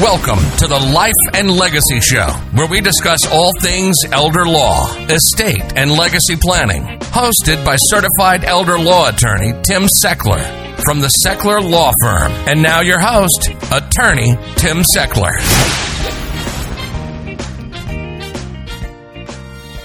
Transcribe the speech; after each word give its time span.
Welcome 0.00 0.38
to 0.56 0.66
the 0.66 0.90
Life 0.94 1.12
and 1.34 1.50
Legacy 1.50 2.00
Show, 2.00 2.28
where 2.52 2.66
we 2.66 2.80
discuss 2.80 3.30
all 3.30 3.52
things 3.60 3.98
elder 4.10 4.46
law, 4.46 4.90
estate, 5.08 5.76
and 5.76 5.90
legacy 5.90 6.34
planning. 6.34 6.98
Hosted 7.12 7.62
by 7.62 7.76
certified 7.76 8.42
elder 8.44 8.78
law 8.78 9.10
attorney 9.10 9.52
Tim 9.62 9.82
Sechler 9.82 10.42
from 10.82 11.00
the 11.00 11.10
Sechler 11.22 11.62
Law 11.62 11.92
Firm. 12.00 12.32
And 12.48 12.62
now 12.62 12.80
your 12.80 13.00
host, 13.00 13.50
attorney 13.70 14.38
Tim 14.56 14.78
Sechler. 14.78 15.91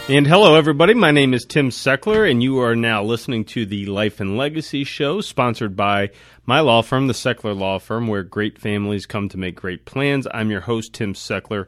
And 0.09 0.25
hello, 0.25 0.55
everybody. 0.55 0.93
My 0.93 1.11
name 1.11 1.33
is 1.33 1.43
Tim 1.43 1.69
Sechler, 1.69 2.31
and 2.31 2.41
you 2.41 2.59
are 2.61 2.77
now 2.77 3.03
listening 3.03 3.43
to 3.45 3.65
the 3.65 3.87
Life 3.87 4.21
and 4.21 4.37
Legacy 4.37 4.85
Show, 4.85 5.19
sponsored 5.19 5.75
by 5.75 6.11
my 6.45 6.61
law 6.61 6.81
firm, 6.81 7.07
the 7.07 7.13
Sechler 7.13 7.53
Law 7.53 7.77
Firm, 7.77 8.07
where 8.07 8.23
great 8.23 8.57
families 8.57 9.05
come 9.05 9.27
to 9.27 9.37
make 9.37 9.57
great 9.57 9.83
plans. 9.83 10.25
I'm 10.33 10.49
your 10.49 10.61
host, 10.61 10.93
Tim 10.93 11.13
Sechler, 11.13 11.65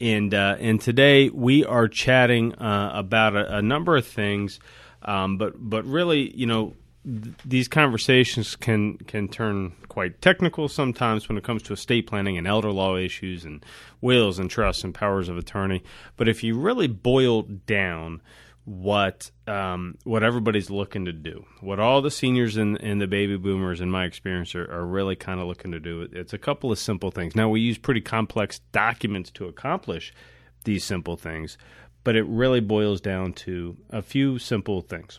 and 0.00 0.32
uh, 0.32 0.56
and 0.58 0.80
today 0.80 1.28
we 1.28 1.66
are 1.66 1.86
chatting 1.86 2.54
uh, 2.54 2.92
about 2.94 3.36
a, 3.36 3.58
a, 3.58 3.62
number 3.62 3.94
of 3.94 4.06
things, 4.06 4.58
um, 5.02 5.36
but 5.36 5.52
but 5.58 5.84
really, 5.84 6.34
you 6.34 6.46
know, 6.46 6.74
these 7.04 7.66
conversations 7.66 8.54
can 8.54 8.96
can 8.98 9.28
turn 9.28 9.72
quite 9.88 10.22
technical 10.22 10.68
sometimes 10.68 11.28
when 11.28 11.36
it 11.36 11.44
comes 11.44 11.62
to 11.62 11.72
estate 11.72 12.06
planning 12.06 12.38
and 12.38 12.46
elder 12.46 12.70
law 12.70 12.96
issues 12.96 13.44
and 13.44 13.64
wills 14.00 14.38
and 14.38 14.50
trusts 14.50 14.84
and 14.84 14.94
powers 14.94 15.28
of 15.28 15.36
attorney. 15.36 15.82
But 16.16 16.28
if 16.28 16.44
you 16.44 16.58
really 16.58 16.86
boil 16.86 17.42
down 17.42 18.22
what 18.64 19.32
um, 19.48 19.98
what 20.04 20.22
everybody's 20.22 20.70
looking 20.70 21.04
to 21.06 21.12
do, 21.12 21.44
what 21.60 21.80
all 21.80 22.00
the 22.02 22.10
seniors 22.10 22.56
and, 22.56 22.80
and 22.80 23.00
the 23.00 23.08
baby 23.08 23.36
boomers, 23.36 23.80
in 23.80 23.90
my 23.90 24.04
experience, 24.04 24.54
are, 24.54 24.70
are 24.72 24.86
really 24.86 25.16
kind 25.16 25.40
of 25.40 25.48
looking 25.48 25.72
to 25.72 25.80
do, 25.80 26.08
it's 26.12 26.32
a 26.32 26.38
couple 26.38 26.70
of 26.70 26.78
simple 26.78 27.10
things. 27.10 27.34
Now 27.34 27.48
we 27.48 27.60
use 27.60 27.78
pretty 27.78 28.00
complex 28.00 28.60
documents 28.70 29.30
to 29.32 29.46
accomplish 29.46 30.14
these 30.62 30.84
simple 30.84 31.16
things, 31.16 31.58
but 32.04 32.14
it 32.14 32.26
really 32.26 32.60
boils 32.60 33.00
down 33.00 33.32
to 33.32 33.76
a 33.90 34.02
few 34.02 34.38
simple 34.38 34.80
things. 34.80 35.18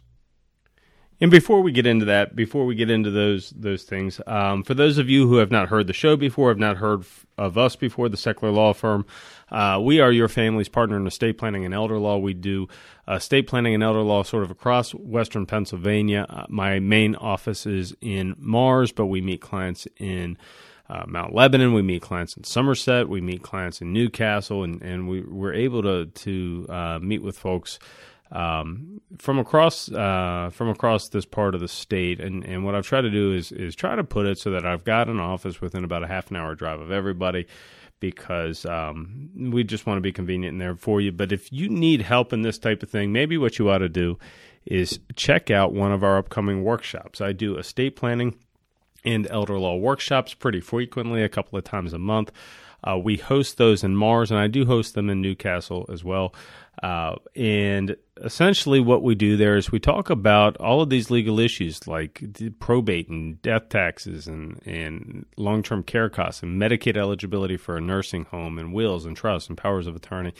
And 1.22 1.31
before 1.31 1.61
we 1.61 1.72
get 1.72 1.86
into 1.86 2.06
that, 2.06 2.36
before 2.36 2.66
we 2.66 2.75
get 2.75 2.89
into 2.89 3.11
those 3.11 3.52
those 3.52 3.83
things, 3.83 4.19
um, 4.28 4.64
for 4.64 4.73
those 4.73 4.97
of 4.97 5.09
you 5.09 5.28
who 5.28 5.38
have 5.38 5.52
not 5.52 5.70
heard 5.70 5.88
the 5.88 5.94
show 5.94 6.16
before, 6.16 6.50
have 6.50 6.58
not 6.58 6.78
heard 6.78 7.05
of 7.38 7.58
us 7.58 7.75
before, 7.75 8.09
the 8.09 8.17
Sechler 8.17 8.53
Law 8.53 8.73
Firm, 8.73 9.05
uh, 9.50 9.80
we 9.81 10.00
are 10.00 10.11
your 10.11 10.28
family's 10.28 10.70
partner 10.70 10.97
in 10.97 11.08
estate 11.08 11.38
planning 11.38 11.66
and 11.66 11.73
elder 11.73 11.97
law. 11.97 12.17
We 12.17 12.33
do 12.33 12.67
uh, 13.08 13.14
estate 13.14 13.47
planning 13.47 13.73
and 13.73 13.83
elder 13.83 14.02
law 14.02 14.23
sort 14.23 14.44
of 14.44 14.52
across 14.52 14.92
Western 14.94 15.45
Pennsylvania. 15.45 16.25
Uh, 16.30 16.45
my 16.50 16.80
main 16.80 17.16
office 17.16 17.66
is 17.66 17.95
in 18.02 18.36
Mars, 18.38 18.92
but 18.92 19.05
we 19.05 19.22
meet 19.22 19.42
clients 19.42 19.88
in. 19.98 20.38
Uh, 20.89 21.05
Mount 21.08 21.33
Lebanon. 21.33 21.73
We 21.73 21.81
meet 21.81 22.02
clients 22.02 22.36
in 22.36 22.44
Somerset. 22.44 23.08
We 23.08 23.22
meet 23.22 23.42
clients 23.42 23.81
in 23.81 23.94
Newcastle, 23.94 24.64
and, 24.64 24.81
and 24.81 25.08
we, 25.08 25.22
we're 25.22 25.53
able 25.53 25.81
to 25.81 26.08
to 26.08 26.66
uh, 26.70 27.00
meet 27.02 27.23
with 27.23 27.38
folks 27.38 27.80
um, 28.34 29.00
from 29.17 29.39
across 29.39 29.89
uh, 29.92 30.50
from 30.52 30.67
across 30.67 31.08
this 31.09 31.26
part 31.26 31.56
of 31.56 31.62
the 31.62 31.67
state. 31.67 32.20
And, 32.20 32.44
and 32.44 32.66
what 32.66 32.76
I've 32.76 32.86
tried 32.86 33.02
to 33.02 33.12
do 33.12 33.34
is 33.34 33.52
is 33.52 33.76
try 33.76 33.95
to 33.95 34.03
put 34.03 34.26
it 34.26 34.38
so 34.38 34.52
that 34.52 34.66
I've 34.66 34.84
got 34.84 35.08
an 35.08 35.20
office 35.20 35.62
within 35.62 35.84
about 35.86 36.03
a 36.03 36.08
half 36.08 36.30
an 36.31 36.38
hour 36.38 36.56
drive 36.56 36.81
of 36.81 36.92
everybody. 36.92 37.48
Because 38.00 38.66
um, 38.66 39.30
we 39.34 39.64
just 39.64 39.86
want 39.86 39.95
to 39.95 40.02
be 40.02 40.11
convenient 40.11 40.56
in 40.56 40.58
there 40.58 40.76
for 40.76 41.00
you. 41.00 41.14
But 41.14 41.31
if 41.31 41.54
you 41.54 41.70
need 41.70 42.02
help 42.02 42.34
in 42.34 42.42
this 42.42 42.58
type 42.58 42.84
of 42.84 42.89
thing, 42.89 43.14
maybe 43.14 43.38
what 43.38 43.58
you 43.58 43.70
ought 43.70 43.78
to 43.78 43.88
do 43.88 44.20
is 44.66 45.00
check 45.16 45.50
out 45.50 45.72
one 45.72 45.94
of 45.94 46.04
our 46.04 46.17
upcoming 46.17 46.66
workshops. 46.66 47.22
I 47.22 47.31
do 47.31 47.58
estate 47.58 47.95
planning 47.95 48.36
and 49.06 49.26
elder 49.30 49.58
law 49.58 49.78
workshops 49.78 50.34
pretty 50.34 50.59
frequently, 50.59 51.23
a 51.23 51.30
couple 51.30 51.58
of 51.58 51.64
times 51.64 51.94
a 51.94 51.98
month. 51.98 52.31
Uh, 52.84 52.98
we 52.98 53.16
host 53.16 53.58
those 53.58 53.84
in 53.84 53.95
Mars, 53.95 54.31
and 54.31 54.39
I 54.39 54.48
do 54.48 54.66
host 54.66 54.94
them 54.94 55.09
in 55.09 55.22
Newcastle 55.22 55.86
as 55.89 56.04
well. 56.04 56.34
Uh, 56.82 57.16
and 57.36 57.96
essentially, 58.18 58.80
what 58.80 59.04
we 59.04 59.16
do 59.16 59.38
there 59.38 59.56
is 59.56 59.72
we 59.72 59.80
talk 59.80 60.10
about 60.10 60.58
all 60.58 60.82
of 60.82 60.89
these 60.89 61.11
legal 61.11 61.39
issues 61.39 61.88
like 61.88 62.23
probate 62.60 63.10
and 63.10 63.42
death 63.42 63.70
taxes 63.70 64.28
and, 64.28 64.60
and 64.66 65.26
long 65.38 65.62
term 65.62 65.83
care 65.83 66.10
costs 66.10 66.42
and 66.42 66.60
Medicaid 66.60 66.98
eligibility 66.98 67.58
for 67.58 67.78
a 67.78 67.82
nursing 67.82 68.26
home 68.26 68.58
and 68.58 68.73
wills 68.73 69.06
and 69.06 69.16
trusts 69.16 69.50
and 69.50 69.58
powers 69.58 69.88
of 69.88 69.95
attorney. 69.95 70.33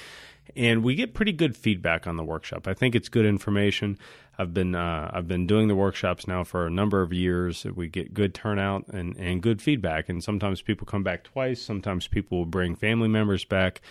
And 0.56 0.84
we 0.84 0.96
get 0.96 1.14
pretty 1.14 1.31
good 1.31 1.56
feedback 1.56 2.06
on 2.06 2.18
the 2.18 2.24
workshop. 2.24 2.68
I 2.68 2.74
think 2.74 2.96
it's 2.96 3.09
good 3.09 3.26
information. 3.26 3.98
I've 4.38 4.54
been 4.54 4.76
uh, 4.76 5.12
I've 5.14 5.28
been 5.28 5.46
doing 5.46 5.68
the 5.68 5.76
workshops 5.76 6.28
now 6.28 6.44
for 6.44 6.66
a 6.66 6.70
number 6.70 7.02
of 7.02 7.14
years. 7.14 7.66
We 7.66 7.88
get 7.88 8.14
good 8.14 8.34
turnout 8.34 8.88
and, 8.88 9.16
and 9.18 9.42
good 9.42 9.62
feedback. 9.62 10.09
And 10.09 10.24
sometimes 10.24 10.62
people 10.62 10.86
come 10.86 11.04
back 11.04 11.24
twice. 11.24 11.62
Sometimes 11.62 12.08
people 12.08 12.40
will 12.40 12.46
bring 12.46 12.76
family 12.76 13.08
members 13.08 13.46
back 13.46 13.81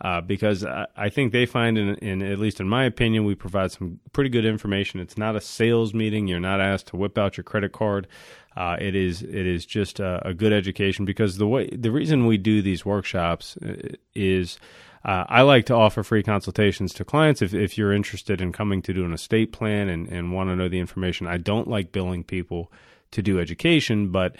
uh, 0.00 0.20
because 0.20 0.64
I, 0.64 0.86
I, 0.96 1.08
think 1.08 1.32
they 1.32 1.46
find, 1.46 1.78
in, 1.78 1.94
in, 1.96 2.22
at 2.22 2.40
least 2.40 2.58
in 2.58 2.68
my 2.68 2.84
opinion, 2.84 3.24
we 3.24 3.36
provide 3.36 3.70
some 3.70 4.00
pretty 4.12 4.30
good 4.30 4.44
information. 4.44 4.98
It's 4.98 5.16
not 5.16 5.36
a 5.36 5.40
sales 5.40 5.94
meeting. 5.94 6.26
You're 6.26 6.40
not 6.40 6.60
asked 6.60 6.88
to 6.88 6.96
whip 6.96 7.16
out 7.16 7.36
your 7.36 7.44
credit 7.44 7.70
card. 7.70 8.08
Uh, 8.56 8.76
it 8.80 8.94
is 8.96 9.22
it 9.22 9.46
is 9.46 9.64
just 9.64 10.00
a, 10.00 10.20
a, 10.28 10.34
good 10.34 10.52
education 10.52 11.06
because 11.06 11.38
the 11.38 11.46
way 11.46 11.70
the 11.70 11.90
reason 11.90 12.26
we 12.26 12.36
do 12.36 12.60
these 12.60 12.84
workshops 12.84 13.56
uh, 13.58 13.74
is. 14.14 14.58
Uh, 15.04 15.24
I 15.28 15.42
like 15.42 15.66
to 15.66 15.74
offer 15.74 16.02
free 16.02 16.22
consultations 16.22 16.94
to 16.94 17.04
clients 17.04 17.42
if, 17.42 17.54
if 17.54 17.76
you're 17.76 17.92
interested 17.92 18.40
in 18.40 18.52
coming 18.52 18.82
to 18.82 18.92
do 18.92 19.04
an 19.04 19.12
estate 19.12 19.52
plan 19.52 19.88
and, 19.88 20.08
and 20.08 20.32
want 20.32 20.50
to 20.50 20.56
know 20.56 20.68
the 20.68 20.78
information. 20.78 21.26
I 21.26 21.38
don't 21.38 21.68
like 21.68 21.92
billing 21.92 22.24
people 22.24 22.70
to 23.10 23.22
do 23.22 23.40
education, 23.40 24.10
but 24.10 24.36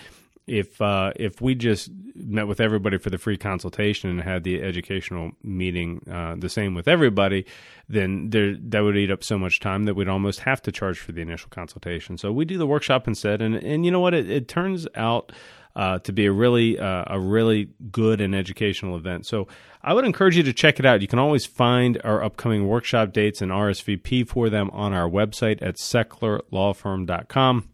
if 0.46 0.82
uh, 0.82 1.12
if 1.16 1.40
we 1.40 1.54
just 1.54 1.90
met 2.14 2.48
with 2.48 2.60
everybody 2.60 2.98
for 2.98 3.10
the 3.10 3.18
free 3.18 3.36
consultation 3.36 4.10
and 4.10 4.20
had 4.20 4.42
the 4.42 4.60
educational 4.60 5.32
meeting 5.42 6.02
uh, 6.10 6.34
the 6.36 6.48
same 6.48 6.74
with 6.74 6.88
everybody, 6.88 7.46
then 7.88 8.30
there 8.30 8.56
that 8.56 8.80
would 8.80 8.96
eat 8.96 9.10
up 9.10 9.22
so 9.22 9.38
much 9.38 9.60
time 9.60 9.84
that 9.84 9.94
we'd 9.94 10.08
almost 10.08 10.40
have 10.40 10.60
to 10.62 10.72
charge 10.72 10.98
for 10.98 11.12
the 11.12 11.20
initial 11.20 11.48
consultation. 11.50 12.18
So 12.18 12.32
we 12.32 12.44
do 12.44 12.58
the 12.58 12.66
workshop 12.66 13.06
instead, 13.06 13.40
and 13.40 13.54
and 13.54 13.84
you 13.84 13.90
know 13.90 14.00
what? 14.00 14.14
It, 14.14 14.30
it 14.30 14.48
turns 14.48 14.86
out. 14.96 15.32
Uh, 15.74 15.98
to 16.00 16.12
be 16.12 16.26
a 16.26 16.32
really 16.32 16.78
uh, 16.78 17.04
a 17.06 17.18
really 17.18 17.70
good 17.90 18.20
and 18.20 18.34
educational 18.34 18.94
event. 18.94 19.24
So 19.24 19.48
I 19.82 19.94
would 19.94 20.04
encourage 20.04 20.36
you 20.36 20.42
to 20.42 20.52
check 20.52 20.78
it 20.78 20.84
out. 20.84 21.00
You 21.00 21.08
can 21.08 21.18
always 21.18 21.46
find 21.46 21.98
our 22.04 22.22
upcoming 22.22 22.68
workshop 22.68 23.14
dates 23.14 23.40
and 23.40 23.50
RSVP 23.50 24.28
for 24.28 24.50
them 24.50 24.68
on 24.74 24.92
our 24.92 25.08
website 25.08 25.62
at 25.62 25.76
sechlerlawfirm.com. 25.76 27.68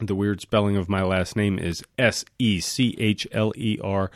The 0.00 0.14
weird 0.14 0.40
spelling 0.40 0.76
of 0.76 0.88
my 0.88 1.02
last 1.02 1.34
name 1.34 1.58
is 1.58 1.82
S 1.98 2.24
E 2.38 2.60
C 2.60 2.94
H 2.98 3.26
L 3.32 3.52
E 3.56 3.76
R, 3.82 4.10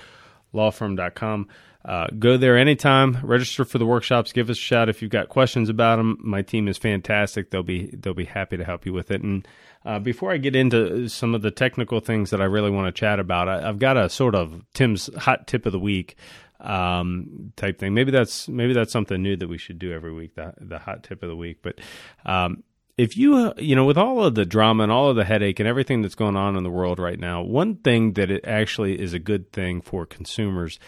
lawfirm.com. 0.55 1.49
Uh, 1.87 2.09
go 2.19 2.37
there 2.37 2.59
anytime. 2.59 3.17
Register 3.23 3.65
for 3.65 3.79
the 3.79 3.87
workshops. 3.87 4.33
Give 4.33 4.51
us 4.51 4.59
a 4.59 4.61
shout 4.61 4.89
if 4.89 5.01
you've 5.01 5.11
got 5.11 5.29
questions 5.29 5.69
about 5.69 5.97
them. 5.97 6.19
My 6.21 6.43
team 6.43 6.67
is 6.67 6.79
fantastic. 6.79 7.51
They'll 7.51 7.63
be 7.63 7.95
they'll 7.95 8.13
be 8.13 8.25
happy 8.25 8.57
to 8.57 8.65
help 8.65 8.85
you 8.85 8.93
with 8.93 9.13
it. 9.13 9.23
And 9.23 9.47
uh, 9.85 10.01
before 10.01 10.33
I 10.33 10.39
get 10.39 10.57
into 10.57 11.09
some 11.09 11.33
of 11.33 11.43
the 11.43 11.53
technical 11.53 12.01
things 12.01 12.31
that 12.31 12.41
I 12.41 12.47
really 12.47 12.71
want 12.71 12.93
to 12.93 12.99
chat 12.99 13.21
about, 13.21 13.49
I, 13.49 13.61
have 13.61 13.79
got 13.79 13.97
a 13.97 14.11
sort 14.11 14.35
of 14.35 14.65
Tim's 14.75 15.09
hot 15.15 15.47
tip 15.47 15.65
of 15.65 15.71
the 15.71 15.79
week 15.79 16.17
um, 16.59 17.53
type 17.55 17.79
thing. 17.79 17.95
Maybe 17.95 18.11
that's 18.11 18.49
maybe 18.49 18.73
that's 18.73 18.93
something 18.93 19.23
new 19.23 19.37
that 19.37 19.49
we 19.49 19.59
should 19.59 19.79
do 19.79 19.93
every 19.93 20.13
week. 20.13 20.35
The 20.35 20.55
the 20.61 20.81
hot 20.81 21.05
tip 21.05 21.23
of 21.23 21.29
the 21.29 21.37
week. 21.37 21.59
But 21.63 21.79
um, 22.25 22.65
if 22.97 23.17
you 23.17 23.37
uh, 23.37 23.55
you 23.59 23.77
know 23.77 23.85
with 23.85 23.99
all 23.99 24.25
of 24.25 24.35
the 24.35 24.47
drama 24.47 24.83
and 24.85 24.93
all 24.93 25.11
of 25.11 25.17
the 25.17 25.25
headache 25.25 25.61
and 25.61 25.69
everything 25.69 26.03
that's 26.03 26.15
going 26.15 26.37
on 26.37 26.57
in 26.57 26.63
the 26.63 26.71
world 26.71 26.99
right 26.99 27.19
now 27.19 27.43
one 27.43 27.77
thing 27.77 28.15
that 28.15 28.31
it 28.31 28.45
actually 28.47 29.01
is 29.01 29.13
a 29.13 29.19
good 29.19 29.53
thing 29.53 29.81
for 29.81 30.07
consumers 30.07 30.79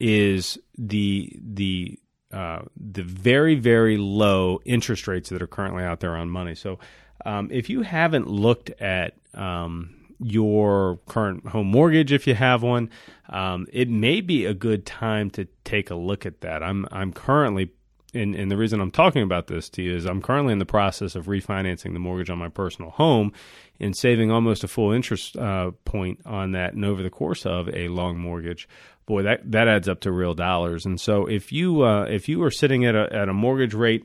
is 0.00 0.58
the 0.76 1.36
the 1.42 1.98
uh, 2.32 2.60
the 2.76 3.02
very 3.02 3.54
very 3.54 3.96
low 3.96 4.60
interest 4.64 5.08
rates 5.08 5.30
that 5.30 5.40
are 5.40 5.46
currently 5.46 5.82
out 5.82 6.00
there 6.00 6.14
on 6.14 6.28
money. 6.28 6.54
So 6.54 6.78
um, 7.24 7.48
if 7.50 7.70
you 7.70 7.82
haven't 7.82 8.28
looked 8.28 8.70
at 8.82 9.14
um, 9.32 9.94
your 10.20 10.98
current 11.06 11.46
home 11.46 11.68
mortgage 11.68 12.12
if 12.12 12.26
you 12.26 12.34
have 12.34 12.62
one 12.62 12.90
um, 13.28 13.66
it 13.72 13.88
may 13.88 14.20
be 14.20 14.44
a 14.44 14.54
good 14.54 14.84
time 14.84 15.30
to 15.30 15.46
take 15.64 15.90
a 15.90 15.94
look 15.94 16.26
at 16.26 16.40
that. 16.40 16.62
I'm 16.62 16.86
i'm 16.90 17.12
currently 17.12 17.70
and, 18.14 18.34
and 18.34 18.50
the 18.50 18.56
reason 18.56 18.80
I'm 18.80 18.90
talking 18.90 19.22
about 19.22 19.48
this 19.48 19.68
to 19.70 19.82
you 19.82 19.94
is 19.94 20.06
I'm 20.06 20.22
currently 20.22 20.52
in 20.52 20.58
the 20.58 20.66
process 20.66 21.14
of 21.14 21.26
refinancing 21.26 21.92
the 21.92 21.98
mortgage 21.98 22.30
on 22.30 22.38
my 22.38 22.48
personal 22.48 22.90
home 22.90 23.32
and 23.78 23.94
saving 23.96 24.30
almost 24.30 24.64
a 24.64 24.68
full 24.68 24.92
interest 24.92 25.36
uh, 25.36 25.72
point 25.84 26.20
on 26.24 26.52
that. 26.52 26.72
And 26.72 26.84
over 26.84 27.02
the 27.02 27.10
course 27.10 27.44
of 27.44 27.68
a 27.68 27.88
long 27.88 28.18
mortgage, 28.18 28.66
boy, 29.06 29.22
that, 29.22 29.50
that 29.50 29.68
adds 29.68 29.88
up 29.88 30.00
to 30.00 30.12
real 30.12 30.34
dollars. 30.34 30.86
And 30.86 31.00
so 31.00 31.26
if 31.26 31.52
you 31.52 31.82
uh, 31.82 32.04
if 32.04 32.28
you 32.28 32.42
are 32.42 32.50
sitting 32.50 32.86
at 32.86 32.94
a 32.94 33.12
at 33.12 33.28
a 33.28 33.34
mortgage 33.34 33.74
rate 33.74 34.04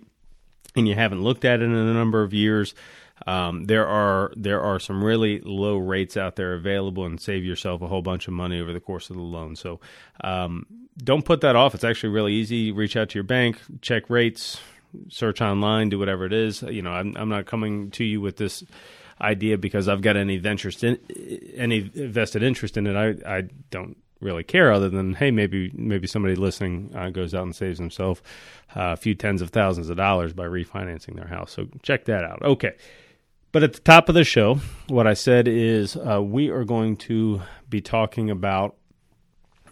and 0.75 0.87
you 0.87 0.95
haven't 0.95 1.21
looked 1.21 1.45
at 1.45 1.61
it 1.61 1.65
in 1.65 1.73
a 1.73 1.93
number 1.93 2.23
of 2.23 2.33
years, 2.33 2.75
um, 3.27 3.65
there 3.65 3.87
are 3.87 4.31
there 4.35 4.61
are 4.61 4.79
some 4.79 5.03
really 5.03 5.39
low 5.39 5.77
rates 5.77 6.17
out 6.17 6.35
there 6.35 6.53
available, 6.53 7.05
and 7.05 7.19
save 7.19 7.43
yourself 7.45 7.81
a 7.81 7.87
whole 7.87 8.01
bunch 8.01 8.27
of 8.27 8.33
money 8.33 8.59
over 8.59 8.73
the 8.73 8.79
course 8.79 9.09
of 9.09 9.15
the 9.15 9.21
loan. 9.21 9.55
So 9.55 9.79
um, 10.23 10.65
don't 10.97 11.23
put 11.23 11.41
that 11.41 11.55
off. 11.55 11.73
It's 11.75 11.83
actually 11.83 12.09
really 12.09 12.33
easy. 12.33 12.71
Reach 12.71 12.95
out 12.97 13.09
to 13.09 13.15
your 13.15 13.23
bank, 13.23 13.59
check 13.81 14.09
rates, 14.09 14.59
search 15.09 15.41
online, 15.41 15.89
do 15.89 15.99
whatever 15.99 16.25
it 16.25 16.33
is. 16.33 16.61
You 16.63 16.81
know, 16.81 16.91
I'm, 16.91 17.15
I'm 17.17 17.29
not 17.29 17.45
coming 17.45 17.91
to 17.91 18.03
you 18.03 18.19
with 18.21 18.37
this 18.37 18.63
idea 19.21 19.57
because 19.57 19.87
I've 19.87 20.01
got 20.01 20.17
any 20.17 20.35
interest 20.35 20.83
in 20.83 20.99
any 21.55 21.79
vested 21.79 22.43
interest 22.43 22.77
in 22.77 22.87
it. 22.87 22.95
I 22.95 23.37
I 23.37 23.41
don't 23.69 23.97
really 24.19 24.43
care 24.43 24.71
other 24.71 24.89
than 24.89 25.13
hey 25.13 25.31
maybe 25.31 25.69
maybe 25.73 26.07
somebody 26.07 26.35
listening 26.35 26.91
uh, 26.95 27.09
goes 27.09 27.33
out 27.33 27.43
and 27.43 27.55
saves 27.55 27.77
himself 27.77 28.23
uh, 28.75 28.93
a 28.93 28.95
few 28.95 29.13
tens 29.13 29.41
of 29.41 29.49
thousands 29.49 29.89
of 29.89 29.97
dollars 29.97 30.33
by 30.33 30.45
refinancing 30.45 31.15
their 31.15 31.27
house. 31.27 31.51
So 31.51 31.67
check 31.81 32.05
that 32.05 32.23
out. 32.23 32.41
Okay. 32.41 32.73
But 33.53 33.61
at 33.61 33.73
the 33.73 33.81
top 33.81 34.09
of 34.09 34.15
the 34.15 34.23
show, 34.23 34.55
what 34.87 35.05
I 35.05 35.13
said 35.13 35.47
is 35.47 35.95
uh, 35.95 36.23
we 36.23 36.49
are 36.49 36.65
going 36.65 36.97
to 36.97 37.43
be 37.69 37.81
talking 37.81 38.31
about 38.31 38.75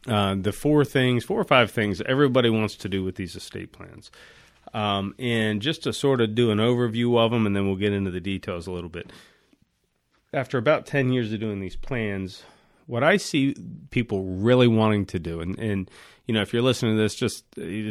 uh, 0.08 0.36
the 0.40 0.52
four 0.52 0.86
things, 0.86 1.24
four 1.24 1.42
or 1.42 1.44
five 1.44 1.72
things 1.72 2.00
everybody 2.06 2.52
wants 2.52 2.76
to 2.76 2.88
do 2.88 3.04
with 3.04 3.16
these 3.16 3.36
estate 3.36 3.72
plans. 3.72 4.12
Um, 4.72 5.16
and 5.18 5.64
just 5.64 5.82
to 5.84 5.94
sort 5.94 6.22
of 6.22 6.36
do 6.36 6.52
an 6.52 6.60
overview 6.60 7.18
of 7.18 7.32
them, 7.32 7.48
and 7.48 7.56
then 7.56 7.66
we'll 7.66 7.76
get 7.76 7.92
into 7.92 8.12
the 8.12 8.20
details 8.20 8.68
a 8.68 8.72
little 8.72 8.90
bit. 8.90 9.12
After 10.32 10.60
about 10.60 10.86
10 10.86 11.12
years 11.12 11.34
of 11.34 11.40
doing 11.40 11.60
these 11.60 11.76
plans, 11.76 12.44
what 12.88 13.04
I 13.04 13.18
see 13.18 13.56
people 13.90 14.24
really 14.24 14.68
wanting 14.68 15.06
to 15.08 15.20
do, 15.20 15.40
and, 15.42 15.58
and 15.60 15.90
you 16.28 16.34
know, 16.34 16.42
if 16.42 16.54
you're 16.54 16.62
listening 16.62 16.96
to 16.96 17.02
this, 17.02 17.16
just 17.16 17.44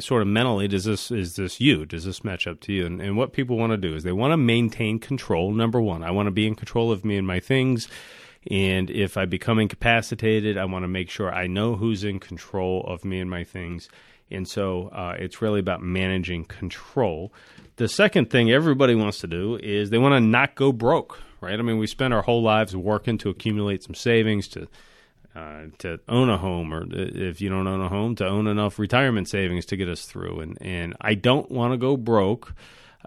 sort 0.02 0.22
of 0.22 0.28
mentally, 0.28 0.68
does 0.68 0.84
this 0.84 1.10
is 1.10 1.34
this 1.34 1.60
you? 1.60 1.84
Does 1.84 2.04
this 2.04 2.24
match 2.24 2.46
up 2.46 2.60
to 2.60 2.72
you? 2.72 2.86
And, 2.86 3.00
and 3.00 3.16
what 3.16 3.32
people 3.32 3.58
want 3.58 3.72
to 3.72 3.76
do 3.76 3.94
is 3.94 4.02
they 4.02 4.12
want 4.12 4.32
to 4.32 4.36
maintain 4.36 4.98
control. 4.98 5.52
Number 5.52 5.80
one, 5.80 6.02
I 6.02 6.10
want 6.10 6.26
to 6.26 6.30
be 6.30 6.46
in 6.46 6.54
control 6.54 6.90
of 6.90 7.04
me 7.04 7.16
and 7.16 7.26
my 7.26 7.40
things. 7.40 7.88
And 8.50 8.88
if 8.90 9.18
I 9.18 9.26
become 9.26 9.58
incapacitated, 9.58 10.56
I 10.56 10.64
want 10.64 10.84
to 10.84 10.88
make 10.88 11.10
sure 11.10 11.30
I 11.30 11.46
know 11.46 11.76
who's 11.76 12.04
in 12.04 12.18
control 12.18 12.84
of 12.86 13.04
me 13.04 13.20
and 13.20 13.28
my 13.28 13.44
things. 13.44 13.88
And 14.30 14.48
so 14.48 14.88
uh, 14.88 15.16
it's 15.18 15.42
really 15.42 15.60
about 15.60 15.82
managing 15.82 16.44
control. 16.44 17.32
The 17.76 17.88
second 17.88 18.30
thing 18.30 18.50
everybody 18.50 18.94
wants 18.94 19.18
to 19.18 19.26
do 19.26 19.58
is 19.62 19.90
they 19.90 19.98
want 19.98 20.14
to 20.14 20.20
not 20.20 20.54
go 20.54 20.72
broke, 20.72 21.20
right? 21.40 21.58
I 21.58 21.62
mean, 21.62 21.78
we 21.78 21.86
spend 21.86 22.14
our 22.14 22.22
whole 22.22 22.42
lives 22.42 22.74
working 22.74 23.18
to 23.18 23.30
accumulate 23.30 23.82
some 23.82 23.94
savings 23.94 24.48
to 24.48 24.68
uh, 25.34 25.66
to 25.78 26.00
own 26.08 26.28
a 26.28 26.38
home, 26.38 26.74
or 26.74 26.84
if 26.90 27.40
you 27.40 27.48
don't 27.48 27.66
own 27.66 27.80
a 27.80 27.88
home, 27.88 28.16
to 28.16 28.26
own 28.26 28.46
enough 28.46 28.78
retirement 28.78 29.28
savings 29.28 29.64
to 29.66 29.76
get 29.76 29.88
us 29.88 30.04
through. 30.04 30.40
And 30.40 30.58
and 30.60 30.96
I 31.00 31.14
don't 31.14 31.50
want 31.50 31.72
to 31.72 31.78
go 31.78 31.96
broke 31.96 32.54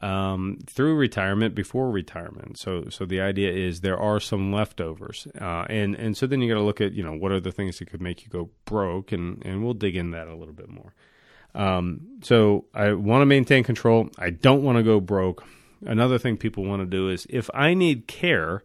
um, 0.01 0.59
through 0.65 0.95
retirement 0.95 1.53
before 1.53 1.91
retirement. 1.91 2.57
So 2.57 2.85
so 2.89 3.05
the 3.05 3.21
idea 3.21 3.51
is 3.51 3.81
there 3.81 3.99
are 3.99 4.19
some 4.19 4.53
leftovers, 4.53 5.27
uh, 5.39 5.65
and 5.69 5.95
and 5.95 6.15
so 6.15 6.25
then 6.25 6.41
you 6.41 6.47
got 6.47 6.59
to 6.59 6.65
look 6.65 6.81
at 6.81 6.93
you 6.93 7.03
know 7.03 7.13
what 7.13 7.31
are 7.31 7.39
the 7.39 7.51
things 7.51 7.79
that 7.79 7.89
could 7.89 8.01
make 8.01 8.23
you 8.23 8.29
go 8.29 8.49
broke, 8.65 9.11
and 9.11 9.45
and 9.45 9.63
we'll 9.63 9.73
dig 9.73 9.95
in 9.95 10.11
that 10.11 10.27
a 10.27 10.35
little 10.35 10.53
bit 10.53 10.69
more. 10.69 10.93
Um, 11.55 12.19
so 12.21 12.65
I 12.73 12.93
want 12.93 13.21
to 13.21 13.25
maintain 13.25 13.63
control. 13.63 14.09
I 14.17 14.31
don't 14.31 14.63
want 14.63 14.77
to 14.77 14.83
go 14.83 14.99
broke. 14.99 15.45
Another 15.85 16.17
thing 16.17 16.37
people 16.37 16.63
want 16.63 16.81
to 16.81 16.85
do 16.85 17.09
is 17.09 17.25
if 17.29 17.49
I 17.53 17.73
need 17.73 18.07
care 18.07 18.63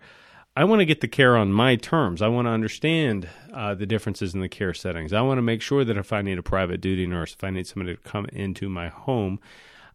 I 0.59 0.65
want 0.65 0.81
to 0.81 0.85
get 0.87 1.01
the 1.01 1.07
care 1.07 1.37
on 1.37 1.53
my 1.53 1.77
terms. 1.77 2.21
I 2.21 2.27
want 2.27 2.47
to 2.47 2.51
understand 2.51 3.29
uh, 3.55 3.77
the 3.77 3.87
differences 3.87 4.35
in 4.35 4.41
the 4.41 4.49
care 4.49 4.75
settings. 4.75 5.13
I 5.13 5.21
want 5.21 5.39
to 5.39 5.43
make 5.43 5.63
sure 5.63 5.85
that 5.85 5.97
if 5.97 6.13
I 6.13 6.21
need 6.21 6.37
a 6.37 6.43
private 6.43 6.81
duty 6.81 7.07
nurse, 7.07 7.33
if 7.33 7.45
I 7.45 7.51
need 7.51 7.69
somebody 7.69 7.95
to 7.95 8.03
come 8.03 8.27
into 8.33 8.69
my 8.69 8.89
home, 8.89 9.39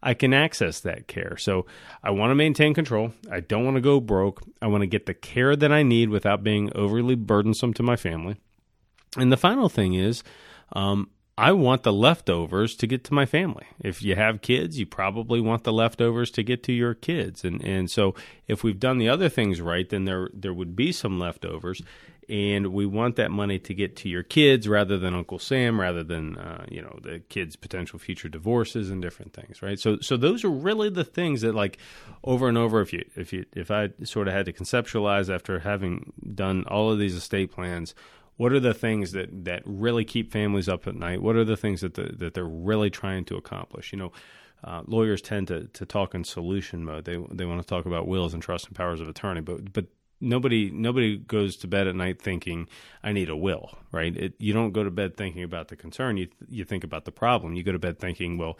I 0.02 0.14
can 0.14 0.32
access 0.32 0.80
that 0.80 1.06
care. 1.06 1.36
So 1.36 1.66
I 2.02 2.12
want 2.12 2.30
to 2.30 2.34
maintain 2.34 2.72
control. 2.72 3.12
I 3.30 3.40
don't 3.40 3.66
want 3.66 3.76
to 3.76 3.82
go 3.82 4.00
broke. 4.00 4.40
I 4.62 4.68
want 4.68 4.80
to 4.80 4.86
get 4.86 5.04
the 5.04 5.12
care 5.12 5.54
that 5.54 5.70
I 5.70 5.82
need 5.82 6.08
without 6.08 6.42
being 6.42 6.72
overly 6.74 7.14
burdensome 7.14 7.74
to 7.74 7.82
my 7.82 7.96
family. 7.96 8.36
And 9.18 9.30
the 9.30 9.36
final 9.36 9.68
thing 9.68 9.92
is, 9.92 10.24
um, 10.72 11.10
I 11.36 11.50
want 11.50 11.82
the 11.82 11.92
leftovers 11.92 12.76
to 12.76 12.86
get 12.86 13.02
to 13.04 13.14
my 13.14 13.26
family. 13.26 13.66
If 13.80 14.02
you 14.02 14.14
have 14.14 14.40
kids, 14.40 14.78
you 14.78 14.86
probably 14.86 15.40
want 15.40 15.64
the 15.64 15.72
leftovers 15.72 16.30
to 16.32 16.44
get 16.44 16.62
to 16.64 16.72
your 16.72 16.94
kids. 16.94 17.44
And 17.44 17.64
and 17.64 17.90
so 17.90 18.14
if 18.46 18.62
we've 18.62 18.78
done 18.78 18.98
the 18.98 19.08
other 19.08 19.28
things 19.28 19.60
right, 19.60 19.88
then 19.88 20.04
there 20.04 20.30
there 20.32 20.54
would 20.54 20.76
be 20.76 20.92
some 20.92 21.18
leftovers. 21.18 21.82
And 22.26 22.68
we 22.68 22.86
want 22.86 23.16
that 23.16 23.30
money 23.30 23.58
to 23.58 23.74
get 23.74 23.96
to 23.96 24.08
your 24.08 24.22
kids 24.22 24.66
rather 24.66 24.96
than 24.96 25.14
Uncle 25.14 25.38
Sam, 25.38 25.78
rather 25.78 26.02
than 26.02 26.38
uh, 26.38 26.64
you 26.70 26.80
know 26.80 26.98
the 27.02 27.18
kids' 27.28 27.56
potential 27.56 27.98
future 27.98 28.28
divorces 28.28 28.88
and 28.88 29.02
different 29.02 29.34
things, 29.34 29.60
right? 29.60 29.78
So, 29.78 29.98
so 30.00 30.16
those 30.16 30.42
are 30.42 30.50
really 30.50 30.88
the 30.88 31.04
things 31.04 31.42
that, 31.42 31.54
like, 31.54 31.76
over 32.22 32.48
and 32.48 32.56
over. 32.56 32.80
If 32.80 32.94
you, 32.94 33.04
if 33.14 33.34
you, 33.34 33.44
if 33.54 33.70
I 33.70 33.90
sort 34.04 34.28
of 34.28 34.32
had 34.32 34.46
to 34.46 34.54
conceptualize 34.54 35.28
after 35.34 35.58
having 35.58 36.14
done 36.34 36.64
all 36.66 36.90
of 36.90 36.98
these 36.98 37.14
estate 37.14 37.52
plans, 37.52 37.94
what 38.36 38.52
are 38.52 38.60
the 38.60 38.74
things 38.74 39.12
that, 39.12 39.44
that 39.44 39.62
really 39.64 40.04
keep 40.04 40.32
families 40.32 40.68
up 40.68 40.86
at 40.86 40.96
night? 40.96 41.22
What 41.22 41.36
are 41.36 41.44
the 41.44 41.56
things 41.56 41.82
that 41.82 41.94
the, 41.94 42.14
that 42.18 42.34
they're 42.34 42.44
really 42.44 42.90
trying 42.90 43.24
to 43.26 43.36
accomplish? 43.36 43.92
You 43.92 43.98
know, 43.98 44.12
uh, 44.62 44.82
lawyers 44.86 45.22
tend 45.22 45.48
to, 45.48 45.68
to 45.68 45.86
talk 45.86 46.14
in 46.14 46.24
solution 46.24 46.84
mode. 46.84 47.04
They 47.04 47.18
they 47.30 47.44
want 47.44 47.60
to 47.60 47.66
talk 47.66 47.86
about 47.86 48.08
wills 48.08 48.34
and 48.34 48.42
trust 48.42 48.66
and 48.66 48.76
powers 48.76 49.00
of 49.00 49.08
attorney, 49.08 49.40
but 49.40 49.72
but 49.72 49.86
nobody 50.20 50.70
nobody 50.70 51.16
goes 51.18 51.56
to 51.56 51.68
bed 51.68 51.86
at 51.86 51.94
night 51.94 52.20
thinking 52.20 52.68
I 53.02 53.12
need 53.12 53.28
a 53.28 53.36
will, 53.36 53.76
right? 53.92 54.16
It, 54.16 54.34
you 54.38 54.52
don't 54.52 54.72
go 54.72 54.82
to 54.82 54.90
bed 54.90 55.16
thinking 55.16 55.42
about 55.42 55.68
the 55.68 55.76
concern. 55.76 56.16
You 56.16 56.28
you 56.48 56.64
think 56.64 56.82
about 56.82 57.04
the 57.04 57.12
problem. 57.12 57.54
You 57.54 57.62
go 57.62 57.72
to 57.72 57.78
bed 57.78 57.98
thinking, 57.98 58.38
well, 58.38 58.58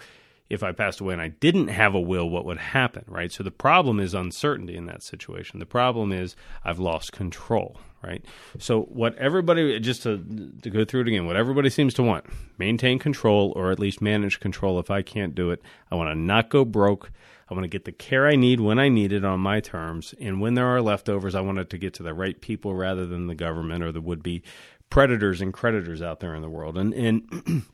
if 0.51 0.63
I 0.63 0.73
passed 0.73 1.01
away 1.01 1.15
and 1.15 1.23
I 1.23 1.29
didn't 1.29 1.69
have 1.69 1.95
a 1.95 2.01
will, 2.01 2.29
what 2.29 2.45
would 2.45 2.59
happen, 2.59 3.05
right? 3.09 3.33
So 3.33 3.43
the 3.43 3.51
problem 3.51 3.99
is 3.99 4.15
uncertainty 4.15 4.77
in 4.77 4.87
that 4.87 5.03
situation. 5.03 5.59
The 5.59 5.67
problem 5.67 6.13
is 6.13 6.37
I've 6.65 6.79
lost 6.79 7.13
control, 7.13 7.81
right? 8.03 8.25
So 8.59 8.83
what 8.83 9.17
everybody 9.17 9.81
just 9.81 10.03
to 10.03 10.19
to 10.63 10.71
go 10.71 10.85
through 10.85 11.03
it 11.03 11.09
again, 11.09 11.27
what 11.27 11.37
everybody 11.37 11.71
seems 11.71 11.95
to 11.95 12.03
want, 12.03 12.27
maintain 12.59 12.99
control 12.99 13.53
or 13.57 13.71
at 13.71 13.79
least 13.79 14.03
manage 14.03 14.39
control 14.39 14.79
if 14.79 14.91
I 14.91 15.03
can't 15.03 15.35
do 15.35 15.51
it. 15.51 15.63
I 15.91 15.95
want 15.95 16.11
to 16.11 16.15
not 16.15 16.51
go 16.51 16.65
broke. 16.65 17.11
I 17.49 17.55
want 17.55 17.65
to 17.65 17.69
get 17.69 17.85
the 17.85 17.93
care 17.93 18.27
I 18.27 18.37
need 18.37 18.61
when 18.61 18.79
I 18.79 18.89
need 18.89 19.13
it 19.13 19.23
on 19.23 19.39
my 19.39 19.61
terms, 19.61 20.15
and 20.19 20.41
when 20.41 20.55
there 20.55 20.67
are 20.67 20.81
leftovers, 20.81 21.35
I 21.35 21.43
want 21.43 21.59
it 21.59 21.69
to 21.71 21.79
get 21.79 21.93
to 21.95 22.03
the 22.03 22.15
right 22.15 22.41
people 22.41 22.75
rather 22.75 23.05
than 23.07 23.27
the 23.27 23.35
government 23.35 23.85
or 23.85 23.93
the 23.93 24.01
would-be 24.01 24.43
predators 24.89 25.43
and 25.43 25.53
creditors 25.53 26.01
out 26.01 26.21
there 26.21 26.35
in 26.35 26.41
the 26.41 26.49
world. 26.49 26.79
And 26.79 26.95
and 26.95 27.65